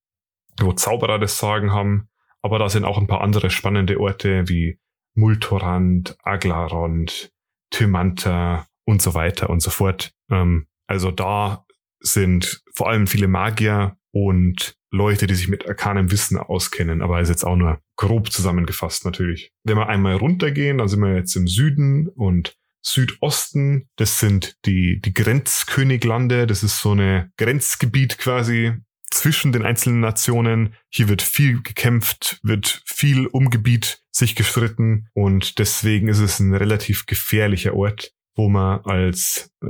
wo 0.57 0.71
Zauberer 0.71 1.19
das 1.19 1.37
Sagen 1.37 1.73
haben. 1.73 2.07
Aber 2.41 2.57
da 2.57 2.69
sind 2.69 2.85
auch 2.85 2.97
ein 2.97 3.07
paar 3.07 3.19
andere 3.19 3.49
spannende 3.49 3.99
Orte 3.99 4.47
wie 4.47 4.79
Multorand, 5.13 6.15
Aglarond, 6.23 7.33
Tymanta 7.69 8.65
und 8.85 9.01
so 9.01 9.13
weiter 9.13 9.49
und 9.49 9.61
so 9.61 9.71
fort. 9.71 10.13
Ähm, 10.31 10.67
also 10.87 11.11
da 11.11 11.65
sind 11.99 12.63
vor 12.73 12.87
allem 12.87 13.07
viele 13.07 13.27
Magier 13.27 13.97
und 14.11 14.78
Leute, 14.91 15.27
die 15.27 15.35
sich 15.35 15.47
mit 15.47 15.67
arkanem 15.67 16.11
Wissen 16.11 16.37
auskennen, 16.37 17.01
aber 17.01 17.21
ist 17.21 17.29
jetzt 17.29 17.43
auch 17.43 17.55
nur 17.55 17.79
grob 17.95 18.31
zusammengefasst 18.31 19.05
natürlich. 19.05 19.51
Wenn 19.63 19.77
wir 19.77 19.87
einmal 19.87 20.15
runtergehen, 20.15 20.79
dann 20.79 20.87
sind 20.87 21.01
wir 21.01 21.15
jetzt 21.15 21.35
im 21.35 21.47
Süden 21.47 22.07
und 22.07 22.55
Südosten. 22.81 23.89
Das 23.97 24.19
sind 24.19 24.55
die, 24.65 24.99
die 24.99 25.13
Grenzköniglande. 25.13 26.47
Das 26.47 26.63
ist 26.63 26.79
so 26.79 26.91
eine 26.91 27.31
Grenzgebiet 27.37 28.17
quasi 28.17 28.73
zwischen 29.11 29.51
den 29.51 29.63
einzelnen 29.63 29.99
Nationen. 29.99 30.73
Hier 30.89 31.09
wird 31.09 31.21
viel 31.21 31.61
gekämpft, 31.61 32.39
wird 32.43 32.81
viel 32.85 33.27
um 33.27 33.49
Gebiet 33.49 34.01
sich 34.11 34.35
gestritten 34.35 35.07
und 35.13 35.59
deswegen 35.59 36.07
ist 36.07 36.19
es 36.19 36.39
ein 36.39 36.53
relativ 36.53 37.05
gefährlicher 37.05 37.73
Ort, 37.73 38.11
wo 38.35 38.49
man 38.49 38.81
als 38.85 39.51
äh, 39.63 39.67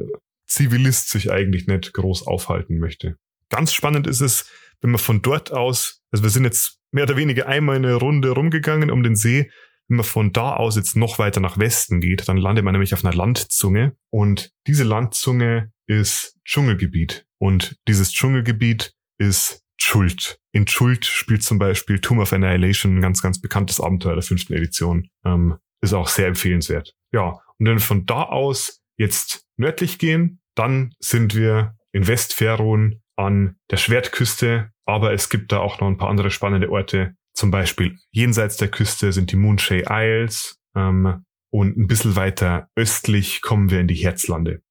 Zivilist 0.48 1.10
sich 1.10 1.32
eigentlich 1.32 1.68
nicht 1.68 1.94
groß 1.94 2.26
aufhalten 2.26 2.80
möchte. 2.80 3.18
Ganz 3.50 3.74
spannend 3.74 4.08
ist 4.08 4.22
es, 4.22 4.50
wenn 4.82 4.92
man 4.92 5.00
von 5.00 5.22
dort 5.22 5.52
aus, 5.52 6.02
also 6.12 6.24
wir 6.24 6.30
sind 6.30 6.46
jetzt 6.46 6.80
mehr 6.92 7.04
oder 7.04 7.18
weniger 7.18 7.48
einmal 7.48 7.76
eine 7.76 7.96
Runde 7.96 8.32
rumgegangen 8.32 8.92
um 8.92 9.04
den 9.04 9.16
See, 9.16 9.52
wenn 9.88 9.98
man 9.98 10.06
von 10.06 10.32
da 10.34 10.56
aus 10.56 10.76
jetzt 10.76 10.96
noch 10.96 11.20
weiter 11.20 11.40
nach 11.40 11.58
Westen 11.58 12.00
geht, 12.00 12.28
dann 12.28 12.38
landet 12.38 12.64
man 12.64 12.74
nämlich 12.74 12.94
auf 12.94 13.04
einer 13.04 13.16
Landzunge 13.16 13.96
und 14.12 14.52
diese 14.68 14.84
Landzunge 14.84 15.72
ist 15.88 16.38
Dschungelgebiet 16.46 17.26
und 17.40 17.76
dieses 17.88 18.12
Dschungelgebiet 18.12 18.94
ist 19.18 19.64
Schuld. 19.82 20.40
In 20.52 20.68
Schuld 20.68 21.06
spielt 21.06 21.44
zum 21.44 21.58
Beispiel 21.58 22.00
Tomb 22.00 22.22
of 22.22 22.34
Annihilation, 22.34 22.98
ein 22.98 23.02
ganz, 23.02 23.22
ganz 23.22 23.40
bekanntes 23.40 23.80
Abenteuer 23.80 24.16
der 24.16 24.24
fünften 24.24 24.54
Edition. 24.54 25.10
Ähm, 25.26 25.58
ist 25.82 25.94
auch 25.94 26.10
sehr 26.10 26.28
empfehlenswert. 26.28 26.94
Ja, 27.14 27.40
und 27.58 27.66
wenn 27.66 27.76
wir 27.76 27.80
von 27.80 28.06
da 28.06 28.24
aus 28.24 28.82
jetzt 28.98 29.46
nördlich 29.58 29.98
gehen, 29.98 30.42
dann 30.56 30.94
sind 31.00 31.36
wir 31.36 31.76
in 31.92 32.08
Westferon 32.08 33.02
an 33.20 33.58
der 33.70 33.78
Schwertküste, 33.78 34.72
aber 34.86 35.12
es 35.12 35.30
gibt 35.30 35.52
da 35.52 35.60
auch 35.60 35.82
noch 35.82 35.88
ein 35.88 35.98
paar 35.98 36.10
andere 36.10 36.32
spannende 36.32 36.72
Orte. 36.72 37.16
Zum 37.34 37.52
Beispiel 37.52 37.98
jenseits 38.12 38.56
der 38.56 38.70
Küste 38.70 39.12
sind 39.12 39.32
die 39.32 39.36
Moonshay 39.36 39.84
Isles 39.90 40.58
ähm, 40.74 41.26
und 41.52 41.78
ein 41.78 41.88
bisschen 41.88 42.16
weiter 42.16 42.70
östlich 42.76 43.42
kommen 43.42 43.70
wir 43.70 43.82
in 43.82 43.88
die 43.88 43.96
Herzlande. 43.96 44.62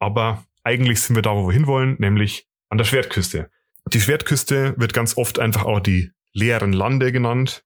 Aber 0.00 0.44
eigentlich 0.64 1.02
sind 1.02 1.16
wir 1.16 1.22
da, 1.22 1.34
wo 1.36 1.48
wir 1.48 1.52
hinwollen, 1.52 1.96
nämlich 1.98 2.48
an 2.70 2.78
der 2.78 2.86
Schwertküste. 2.86 3.50
Die 3.92 4.00
Schwertküste 4.00 4.74
wird 4.78 4.94
ganz 4.94 5.18
oft 5.18 5.38
einfach 5.38 5.64
auch 5.64 5.80
die 5.80 6.10
leeren 6.32 6.72
Lande 6.72 7.12
genannt. 7.12 7.62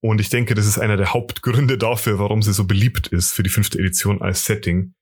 Und 0.00 0.20
ich 0.20 0.30
denke, 0.30 0.54
das 0.54 0.66
ist 0.66 0.78
einer 0.78 0.96
der 0.96 1.12
Hauptgründe 1.12 1.76
dafür, 1.76 2.18
warum 2.18 2.40
sie 2.40 2.54
so 2.54 2.66
beliebt 2.66 3.08
ist 3.08 3.32
für 3.32 3.42
die 3.42 3.50
fünfte 3.50 3.78
Edition 3.78 4.22
als 4.22 4.44
Setting, 4.44 4.94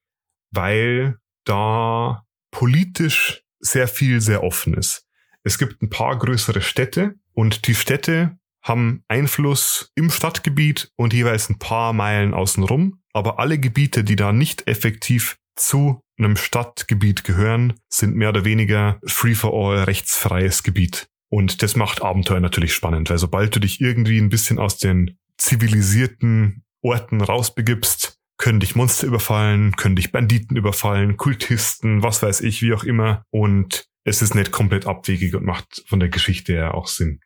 weil 0.51 1.18
da 1.45 2.25
politisch 2.51 3.42
sehr 3.62 3.88
viel 3.88 4.20
sehr 4.20 4.42
offen 4.42 4.75
ist. 4.75 5.07
Es 5.44 5.59
gibt 5.59 5.83
ein 5.83 5.88
paar 5.88 6.18
größere 6.18 6.61
Städte 6.61 7.14
und 7.33 7.66
die 7.66 7.75
Städte 7.75 8.37
haben 8.62 9.03
Einfluss 9.09 9.90
im 9.94 10.11
Stadtgebiet 10.11 10.90
und 10.96 11.12
jeweils 11.12 11.48
ein 11.48 11.59
paar 11.59 11.92
Meilen 11.92 12.35
außenrum. 12.35 13.01
Aber 13.12 13.38
alle 13.38 13.59
Gebiete, 13.59 14.05
die 14.05 14.16
da 14.16 14.33
nicht 14.33 14.68
effektiv 14.68 15.37
zu 15.57 16.01
einem 16.16 16.37
Stadtgebiet 16.37 17.25
gehören, 17.25 17.75
sind 17.88 18.14
mehr 18.14 18.29
oder 18.29 18.44
weniger 18.44 19.01
free-for-all 19.05 19.85
rechtsfreies 19.85 20.62
Gebiet. 20.62 21.09
Und 21.29 21.62
das 21.62 21.77
macht 21.77 22.03
Abenteuer 22.03 22.40
natürlich 22.40 22.75
spannend, 22.75 23.11
weil 23.11 23.18
sobald 23.18 23.55
du 23.57 23.61
dich 23.61 23.81
irgendwie 23.81 24.18
ein 24.18 24.29
bisschen 24.29 24.59
aus 24.59 24.79
den 24.79 25.18
zivilisierten 25.38 26.62
Orten 26.83 27.20
rausbegibst, 27.20 28.02
können 28.38 28.61
dich 28.61 28.75
Monster 28.75 29.07
überfallen, 29.07 29.77
können 29.77 29.97
dich 29.97 30.12
Banditen 30.12 30.57
überfallen, 30.57 31.16
Kultisten, 31.16 32.03
was 32.03 32.23
weiß 32.23 32.40
ich, 32.40 32.62
wie 32.62 32.75
auch 32.75 32.85
immer. 32.85 33.25
Und 33.31 33.87
es 34.05 34.23
ist 34.23 34.35
nicht 34.35 34.51
komplett 34.51 34.87
abwegig 34.87 35.35
und 35.35 35.45
macht 35.45 35.85
von 35.87 36.01
der 36.01 36.09
Geschichte 36.09 36.53
her 36.53 36.75
auch 36.75 36.88
Sinn. 36.88 37.21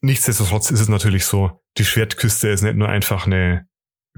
Nichtsdestotrotz 0.00 0.70
ist 0.70 0.80
es 0.80 0.88
natürlich 0.88 1.24
so, 1.24 1.60
die 1.76 1.84
Schwertküste 1.84 2.48
ist 2.48 2.62
nicht 2.62 2.76
nur 2.76 2.88
einfach 2.88 3.26
eine 3.26 3.66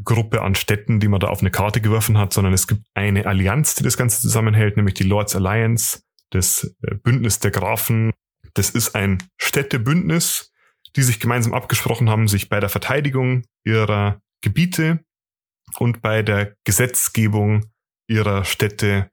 Gruppe 0.03 0.43
an 0.43 0.55
Städten, 0.55 1.01
die 1.01 1.09
man 1.09 1.21
da 1.21 1.29
auf 1.29 1.41
eine 1.41 1.51
Karte 1.51 1.81
geworfen 1.81 2.19
hat, 2.19 2.33
sondern 2.33 2.53
es 2.53 2.67
gibt 2.67 2.83
eine 2.95 3.27
Allianz, 3.27 3.75
die 3.75 3.83
das 3.83 3.97
Ganze 3.97 4.21
zusammenhält, 4.21 4.77
nämlich 4.77 4.95
die 4.95 5.05
Lords 5.05 5.37
Alliance, 5.37 6.03
das 6.31 6.75
äh, 6.83 6.95
Bündnis 6.95 7.39
der 7.39 7.51
Grafen. 7.51 8.13
Das 8.55 8.71
ist 8.71 8.95
ein 8.95 9.23
Städtebündnis, 9.39 10.53
die 10.97 11.03
sich 11.03 11.21
gemeinsam 11.21 11.55
abgesprochen 11.55 12.09
haben, 12.09 12.29
sich 12.29 12.49
bei 12.49 12.61
der 12.61 12.69
Verteidigung 12.69 13.45
ihrer 13.65 14.21
Gebiete 14.43 15.01
und 15.79 16.03
bei 16.03 16.23
der 16.23 16.57
Gesetzgebung 16.65 17.71
ihrer 18.09 18.45
Städte 18.45 19.11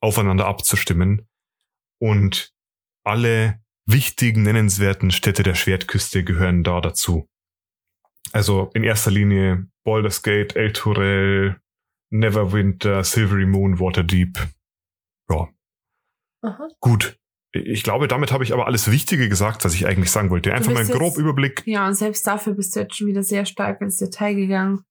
aufeinander 0.00 0.46
abzustimmen. 0.46 1.28
Und 2.00 2.52
alle 3.04 3.60
wichtigen, 3.86 4.42
nennenswerten 4.42 5.10
Städte 5.10 5.42
der 5.42 5.54
Schwertküste 5.54 6.22
gehören 6.24 6.62
da 6.62 6.80
dazu. 6.80 7.28
Also 8.32 8.70
in 8.74 8.84
erster 8.84 9.10
Linie 9.10 9.66
Baldur's 9.84 10.22
Gate, 10.22 10.54
El 10.54 10.72
Turel, 10.72 11.60
Neverwinter, 12.10 13.02
Silvery 13.02 13.46
Moon, 13.46 13.80
Waterdeep. 13.80 14.38
Ja. 15.30 15.48
Aha. 16.42 16.68
Gut. 16.80 17.18
Ich 17.52 17.82
glaube, 17.82 18.08
damit 18.08 18.30
habe 18.30 18.44
ich 18.44 18.52
aber 18.52 18.66
alles 18.66 18.90
Wichtige 18.90 19.28
gesagt, 19.28 19.64
was 19.64 19.74
ich 19.74 19.86
eigentlich 19.86 20.10
sagen 20.10 20.28
wollte. 20.28 20.52
Einfach 20.52 20.72
mal 20.72 20.80
einen 20.80 20.90
grob 20.90 21.16
Überblick. 21.16 21.62
Ja, 21.66 21.86
und 21.86 21.94
selbst 21.94 22.26
dafür 22.26 22.52
bist 22.52 22.76
du 22.76 22.80
jetzt 22.80 22.96
schon 22.96 23.06
wieder 23.06 23.22
sehr 23.22 23.46
stark 23.46 23.80
ins 23.80 23.96
Detail 23.96 24.34
gegangen. 24.34 24.84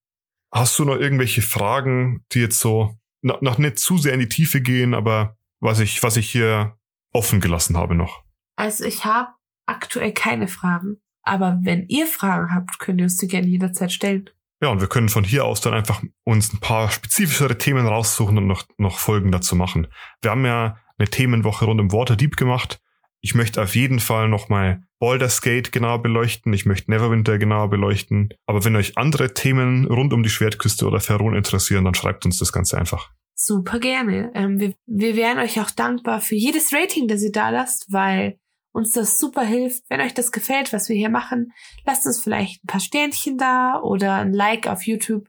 Hast 0.51 0.77
du 0.79 0.85
noch 0.85 0.95
irgendwelche 0.95 1.41
Fragen, 1.41 2.25
die 2.31 2.39
jetzt 2.39 2.59
so 2.59 2.97
noch 3.21 3.57
nicht 3.57 3.79
zu 3.79 3.97
sehr 3.97 4.13
in 4.13 4.19
die 4.19 4.29
Tiefe 4.29 4.61
gehen, 4.61 4.93
aber 4.93 5.37
was 5.59 5.79
ich, 5.79 6.01
was 6.03 6.17
ich 6.17 6.29
hier 6.29 6.77
offen 7.13 7.41
gelassen 7.41 7.77
habe 7.77 7.95
noch? 7.95 8.23
Also 8.55 8.85
ich 8.85 9.05
habe 9.05 9.29
aktuell 9.65 10.13
keine 10.13 10.47
Fragen. 10.47 11.01
Aber 11.23 11.59
wenn 11.61 11.87
ihr 11.87 12.07
Fragen 12.07 12.53
habt, 12.53 12.79
könnt 12.79 12.99
ihr 12.99 13.03
uns 13.03 13.17
die 13.17 13.27
gerne 13.27 13.47
jederzeit 13.47 13.91
stellen. 13.91 14.29
Ja, 14.61 14.69
und 14.69 14.79
wir 14.79 14.87
können 14.87 15.09
von 15.09 15.23
hier 15.23 15.45
aus 15.45 15.61
dann 15.61 15.73
einfach 15.73 16.01
uns 16.23 16.53
ein 16.53 16.59
paar 16.59 16.89
spezifischere 16.89 17.57
Themen 17.57 17.85
raussuchen 17.85 18.37
und 18.37 18.47
noch, 18.47 18.63
noch 18.77 18.97
Folgen 18.97 19.31
dazu 19.31 19.55
machen. 19.55 19.87
Wir 20.21 20.31
haben 20.31 20.45
ja 20.45 20.77
eine 20.97 21.09
Themenwoche 21.09 21.65
rund 21.65 21.79
um 21.79 21.91
Waterdeep 21.91 22.37
gemacht. 22.37 22.79
Ich 23.21 23.35
möchte 23.35 23.61
auf 23.61 23.75
jeden 23.75 23.99
Fall 23.99 24.29
nochmal 24.29 24.83
Baldur's 24.99 25.41
Gate 25.41 25.71
genauer 25.71 26.01
beleuchten. 26.01 26.53
Ich 26.53 26.65
möchte 26.65 26.91
Neverwinter 26.91 27.37
genauer 27.37 27.69
beleuchten. 27.69 28.33
Aber 28.45 28.63
wenn 28.63 28.75
euch 28.75 28.97
andere 28.97 29.33
Themen 29.33 29.85
rund 29.85 30.13
um 30.13 30.23
die 30.23 30.29
Schwertküste 30.29 30.87
oder 30.87 30.99
Ferron 30.99 31.35
interessieren, 31.35 31.85
dann 31.85 31.95
schreibt 31.95 32.25
uns 32.25 32.37
das 32.37 32.51
Ganze 32.51 32.77
einfach. 32.77 33.11
Super 33.35 33.79
gerne. 33.79 34.31
Ähm, 34.33 34.59
wir, 34.59 34.73
wir 34.87 35.15
wären 35.15 35.37
euch 35.39 35.59
auch 35.59 35.69
dankbar 35.69 36.21
für 36.21 36.35
jedes 36.35 36.73
Rating, 36.73 37.07
das 37.07 37.21
ihr 37.21 37.31
da 37.31 37.49
lasst, 37.49 37.91
weil 37.91 38.39
uns 38.71 38.91
das 38.91 39.19
super 39.19 39.43
hilft. 39.43 39.83
Wenn 39.89 40.01
euch 40.01 40.13
das 40.13 40.31
gefällt, 40.31 40.73
was 40.73 40.89
wir 40.89 40.95
hier 40.95 41.09
machen, 41.09 41.51
lasst 41.85 42.05
uns 42.05 42.21
vielleicht 42.21 42.63
ein 42.63 42.67
paar 42.67 42.79
Sternchen 42.79 43.37
da 43.37 43.79
oder 43.81 44.15
ein 44.15 44.33
Like 44.33 44.67
auf 44.67 44.83
YouTube. 44.83 45.27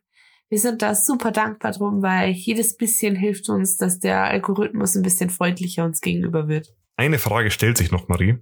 Wir 0.48 0.58
sind 0.58 0.80
da 0.80 0.94
super 0.94 1.30
dankbar 1.30 1.72
drum, 1.72 2.02
weil 2.02 2.30
jedes 2.30 2.76
bisschen 2.76 3.16
hilft 3.16 3.50
uns, 3.50 3.76
dass 3.76 3.98
der 3.98 4.24
Algorithmus 4.24 4.96
ein 4.96 5.02
bisschen 5.02 5.28
freundlicher 5.28 5.84
uns 5.84 6.00
gegenüber 6.00 6.48
wird. 6.48 6.74
Eine 6.98 7.20
Frage 7.20 7.52
stellt 7.52 7.78
sich 7.78 7.92
noch, 7.92 8.08
Marie, 8.08 8.38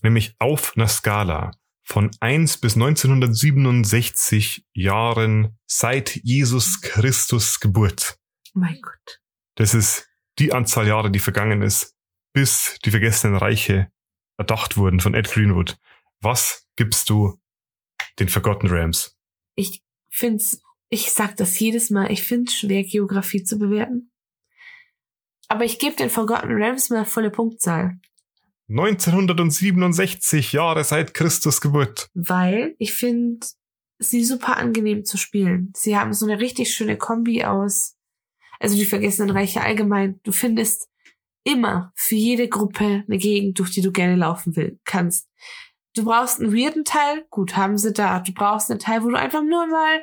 nämlich 0.00 0.36
auf 0.38 0.76
einer 0.76 0.86
Skala 0.86 1.50
von 1.82 2.12
1 2.20 2.58
bis 2.58 2.74
1967 2.76 4.64
Jahren 4.74 5.58
seit 5.66 6.14
Jesus 6.22 6.80
Christus 6.82 7.58
Geburt. 7.58 8.16
Oh 8.54 8.60
mein 8.60 8.80
Gott. 8.80 9.20
Das 9.56 9.74
ist 9.74 10.08
die 10.38 10.52
Anzahl 10.52 10.86
Jahre, 10.86 11.10
die 11.10 11.18
vergangen 11.18 11.62
ist, 11.62 11.96
bis 12.32 12.78
die 12.84 12.92
vergessenen 12.92 13.36
Reiche 13.36 13.90
erdacht 14.38 14.76
wurden 14.76 15.00
von 15.00 15.14
Ed 15.14 15.28
Greenwood. 15.28 15.76
Was 16.20 16.68
gibst 16.76 17.10
du 17.10 17.40
den 18.20 18.28
Forgotten 18.28 18.68
Rams? 18.68 19.16
Ich 19.56 19.82
find's, 20.10 20.62
ich 20.90 21.10
sag 21.10 21.36
das 21.38 21.58
jedes 21.58 21.90
Mal, 21.90 22.12
ich 22.12 22.22
find's 22.22 22.54
schwer, 22.54 22.84
Geografie 22.84 23.42
zu 23.42 23.58
bewerten. 23.58 24.12
Aber 25.48 25.64
ich 25.64 25.78
gebe 25.78 25.96
den 25.96 26.10
Forgotten 26.10 26.62
Rams 26.62 26.90
mal 26.90 27.04
volle 27.04 27.30
Punktzahl. 27.30 27.98
1967 28.68 30.52
Jahre 30.52 30.82
seit 30.82 31.14
Christus 31.14 31.60
Geburt. 31.60 32.08
Weil 32.14 32.74
ich 32.78 32.94
finde 32.94 33.46
sie 33.98 34.24
super 34.24 34.56
angenehm 34.56 35.04
zu 35.04 35.16
spielen. 35.16 35.72
Sie 35.76 35.96
haben 35.96 36.12
so 36.12 36.26
eine 36.26 36.40
richtig 36.40 36.74
schöne 36.74 36.96
Kombi 36.96 37.44
aus, 37.44 37.96
also 38.58 38.76
die 38.76 38.84
Vergessenen 38.84 39.30
Reiche 39.30 39.62
allgemein. 39.62 40.20
Du 40.24 40.32
findest 40.32 40.88
immer 41.44 41.92
für 41.94 42.16
jede 42.16 42.48
Gruppe 42.48 43.04
eine 43.06 43.18
Gegend, 43.18 43.58
durch 43.58 43.70
die 43.70 43.82
du 43.82 43.92
gerne 43.92 44.16
laufen 44.16 44.56
will, 44.56 44.80
kannst. 44.84 45.28
Du 45.94 46.04
brauchst 46.04 46.40
einen 46.40 46.52
weirden 46.52 46.84
Teil, 46.84 47.24
gut, 47.30 47.56
haben 47.56 47.78
sie 47.78 47.92
da. 47.92 48.20
Du 48.20 48.32
brauchst 48.32 48.70
einen 48.70 48.80
Teil, 48.80 49.02
wo 49.02 49.08
du 49.08 49.16
einfach 49.16 49.42
nur 49.42 49.66
mal 49.66 50.02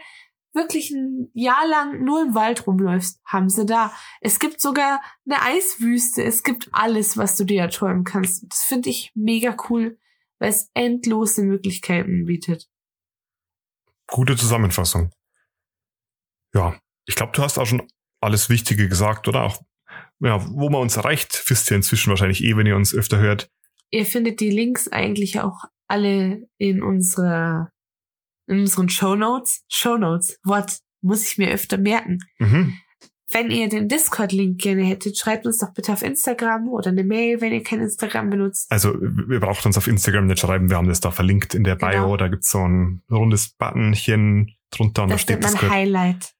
wirklich 0.53 0.91
ein 0.91 1.29
Jahr 1.33 1.67
lang 1.67 2.03
nur 2.03 2.21
im 2.21 2.35
Wald 2.35 2.65
rumläufst, 2.67 3.21
haben 3.25 3.49
sie 3.49 3.65
da. 3.65 3.91
Es 4.21 4.39
gibt 4.39 4.61
sogar 4.61 5.01
eine 5.25 5.41
Eiswüste, 5.41 6.23
es 6.23 6.43
gibt 6.43 6.69
alles, 6.71 7.17
was 7.17 7.35
du 7.35 7.43
dir 7.43 7.61
erträumen 7.61 8.03
kannst. 8.03 8.45
Das 8.49 8.61
finde 8.61 8.89
ich 8.89 9.11
mega 9.15 9.55
cool, 9.69 9.99
weil 10.39 10.49
es 10.49 10.69
endlose 10.73 11.43
Möglichkeiten 11.43 12.25
bietet. 12.25 12.69
Gute 14.07 14.35
Zusammenfassung. 14.35 15.11
Ja, 16.53 16.79
ich 17.05 17.15
glaube, 17.15 17.31
du 17.35 17.41
hast 17.41 17.57
auch 17.57 17.65
schon 17.65 17.87
alles 18.21 18.49
Wichtige 18.49 18.87
gesagt, 18.87 19.27
oder? 19.27 19.43
Auch, 19.43 19.61
ja, 20.19 20.45
wo 20.51 20.69
man 20.69 20.81
uns 20.81 20.95
erreicht, 20.95 21.43
wisst 21.47 21.71
ihr 21.71 21.77
inzwischen 21.77 22.09
wahrscheinlich 22.09 22.43
eh, 22.43 22.55
wenn 22.55 22.67
ihr 22.67 22.75
uns 22.75 22.93
öfter 22.93 23.17
hört. 23.17 23.49
Ihr 23.89 24.05
findet 24.05 24.39
die 24.39 24.49
Links 24.49 24.87
eigentlich 24.87 25.39
auch 25.39 25.65
alle 25.87 26.47
in 26.57 26.81
unserer, 26.81 27.71
in 28.47 28.59
unseren 28.61 28.89
Show 28.89 29.15
Notes. 29.15 29.63
Show 29.69 29.97
Notes. 29.97 30.37
Wort 30.43 30.79
muss 31.01 31.25
ich 31.25 31.37
mir 31.37 31.51
öfter 31.51 31.77
merken. 31.77 32.19
Mhm. 32.39 32.73
Wenn 33.31 33.49
ihr 33.49 33.67
den 33.67 33.87
Discord-Link 33.87 34.61
gerne 34.61 34.83
hättet, 34.83 35.17
schreibt 35.17 35.47
uns 35.47 35.57
doch 35.57 35.73
bitte 35.73 35.91
auf 35.91 36.03
Instagram 36.03 36.67
oder 36.69 36.89
eine 36.91 37.03
Mail, 37.03 37.41
wenn 37.41 37.51
ihr 37.51 37.63
kein 37.63 37.79
Instagram 37.79 38.29
benutzt. 38.29 38.71
Also, 38.71 38.93
ihr 38.93 39.39
braucht 39.39 39.65
uns 39.65 39.75
auf 39.77 39.87
Instagram 39.87 40.27
nicht 40.27 40.39
schreiben, 40.39 40.69
wir 40.69 40.77
haben 40.77 40.87
das 40.87 40.99
da 40.99 41.09
verlinkt 41.09 41.55
in 41.55 41.63
der 41.63 41.75
Bio. 41.75 41.89
Genau. 41.89 42.17
Da 42.17 42.27
gibt's 42.27 42.51
so 42.51 42.59
ein 42.59 43.01
rundes 43.09 43.49
Buttonchen 43.57 44.51
drunter 44.69 45.03
und 45.03 45.09
da 45.09 45.15
Das 45.15 45.21
steht 45.23 45.35
nennt 45.39 45.43
man 45.45 45.51
Discord. 45.53 45.71
Highlight. 45.71 46.33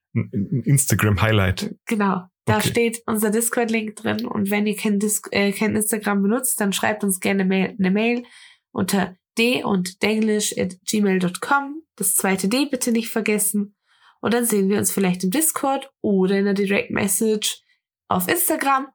Instagram-Highlight. 0.64 1.74
Genau. 1.86 2.22
Da 2.46 2.58
Okay. 2.58 2.68
steht 2.68 3.02
unser 3.06 3.30
Discord-Link 3.30 3.96
drin. 3.96 4.26
Und 4.26 4.50
wenn 4.50 4.66
ihr 4.66 4.76
kein, 4.76 4.98
Dis 4.98 5.22
äh, 5.30 5.52
kein 5.52 5.74
Instagram 5.74 6.22
benutzt, 6.22 6.60
dann 6.60 6.72
schreibt 6.72 7.02
uns 7.02 7.20
gerne 7.20 7.44
Mail, 7.44 7.74
eine 7.78 7.90
Mail 7.90 8.24
unter 8.70 9.16
d 9.38 9.62
und 9.64 10.02
denglish 10.02 10.56
at 10.58 10.76
gmail.com. 10.84 11.82
Das 11.96 12.16
zweite 12.16 12.48
D 12.48 12.66
bitte 12.66 12.92
nicht 12.92 13.08
vergessen. 13.10 13.76
Und 14.20 14.32
dann 14.34 14.46
sehen 14.46 14.68
wir 14.68 14.78
uns 14.78 14.90
vielleicht 14.90 15.22
im 15.24 15.30
Discord 15.30 15.92
oder 16.00 16.38
in 16.38 16.44
der 16.46 16.54
Direct 16.54 16.90
Message 16.90 17.60
auf 18.08 18.26
Instagram 18.28 18.88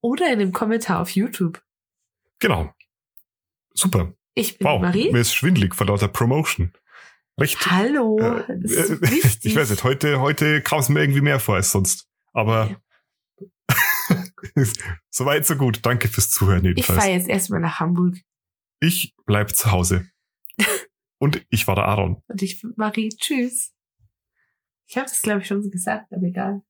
oder 0.00 0.26
in 0.26 0.32
einem 0.40 0.52
Kommentar 0.52 1.00
auf 1.00 1.10
YouTube. 1.10 1.62
Genau. 2.38 2.72
Super. 3.72 4.12
Ich 4.34 4.58
bin 4.58 4.66
Wow. 4.66 4.80
Marie. 4.82 5.10
Mir 5.10 5.20
ist 5.20 5.34
schwindelig 5.34 5.74
vor 5.74 5.86
lauter 5.86 6.08
Promotion. 6.08 6.72
Recht. 7.40 7.58
Hallo. 7.70 8.18
Äh, 8.20 8.52
äh, 8.52 8.98
ich 9.42 9.56
weiß 9.56 9.70
nicht, 9.70 9.84
heute, 9.84 10.20
heute 10.20 10.60
kam 10.62 10.80
es 10.80 10.88
mir 10.88 11.00
irgendwie 11.00 11.20
mehr 11.20 11.40
vor 11.40 11.56
als 11.56 11.72
sonst. 11.72 12.06
Aber 12.32 12.80
soweit, 15.10 15.46
so 15.46 15.56
gut. 15.56 15.80
Danke 15.82 16.08
fürs 16.08 16.30
Zuhören 16.30 16.60
Ich 16.64 16.76
jedenfalls. 16.76 16.98
fahre 16.98 17.12
jetzt 17.12 17.28
erstmal 17.28 17.60
nach 17.60 17.80
Hamburg. 17.80 18.16
Ich 18.80 19.14
bleib 19.26 19.54
zu 19.54 19.70
Hause. 19.72 20.08
Und 21.18 21.44
ich 21.50 21.66
war 21.66 21.74
der 21.74 21.86
Aaron. 21.86 22.22
Und 22.28 22.42
ich 22.42 22.62
Marie. 22.76 23.08
Tschüss. 23.08 23.74
Ich 24.86 24.96
habe 24.96 25.06
das, 25.06 25.20
glaube 25.20 25.40
ich, 25.40 25.46
schon 25.46 25.62
so 25.62 25.68
gesagt, 25.68 26.12
aber 26.12 26.26
egal. 26.26 26.62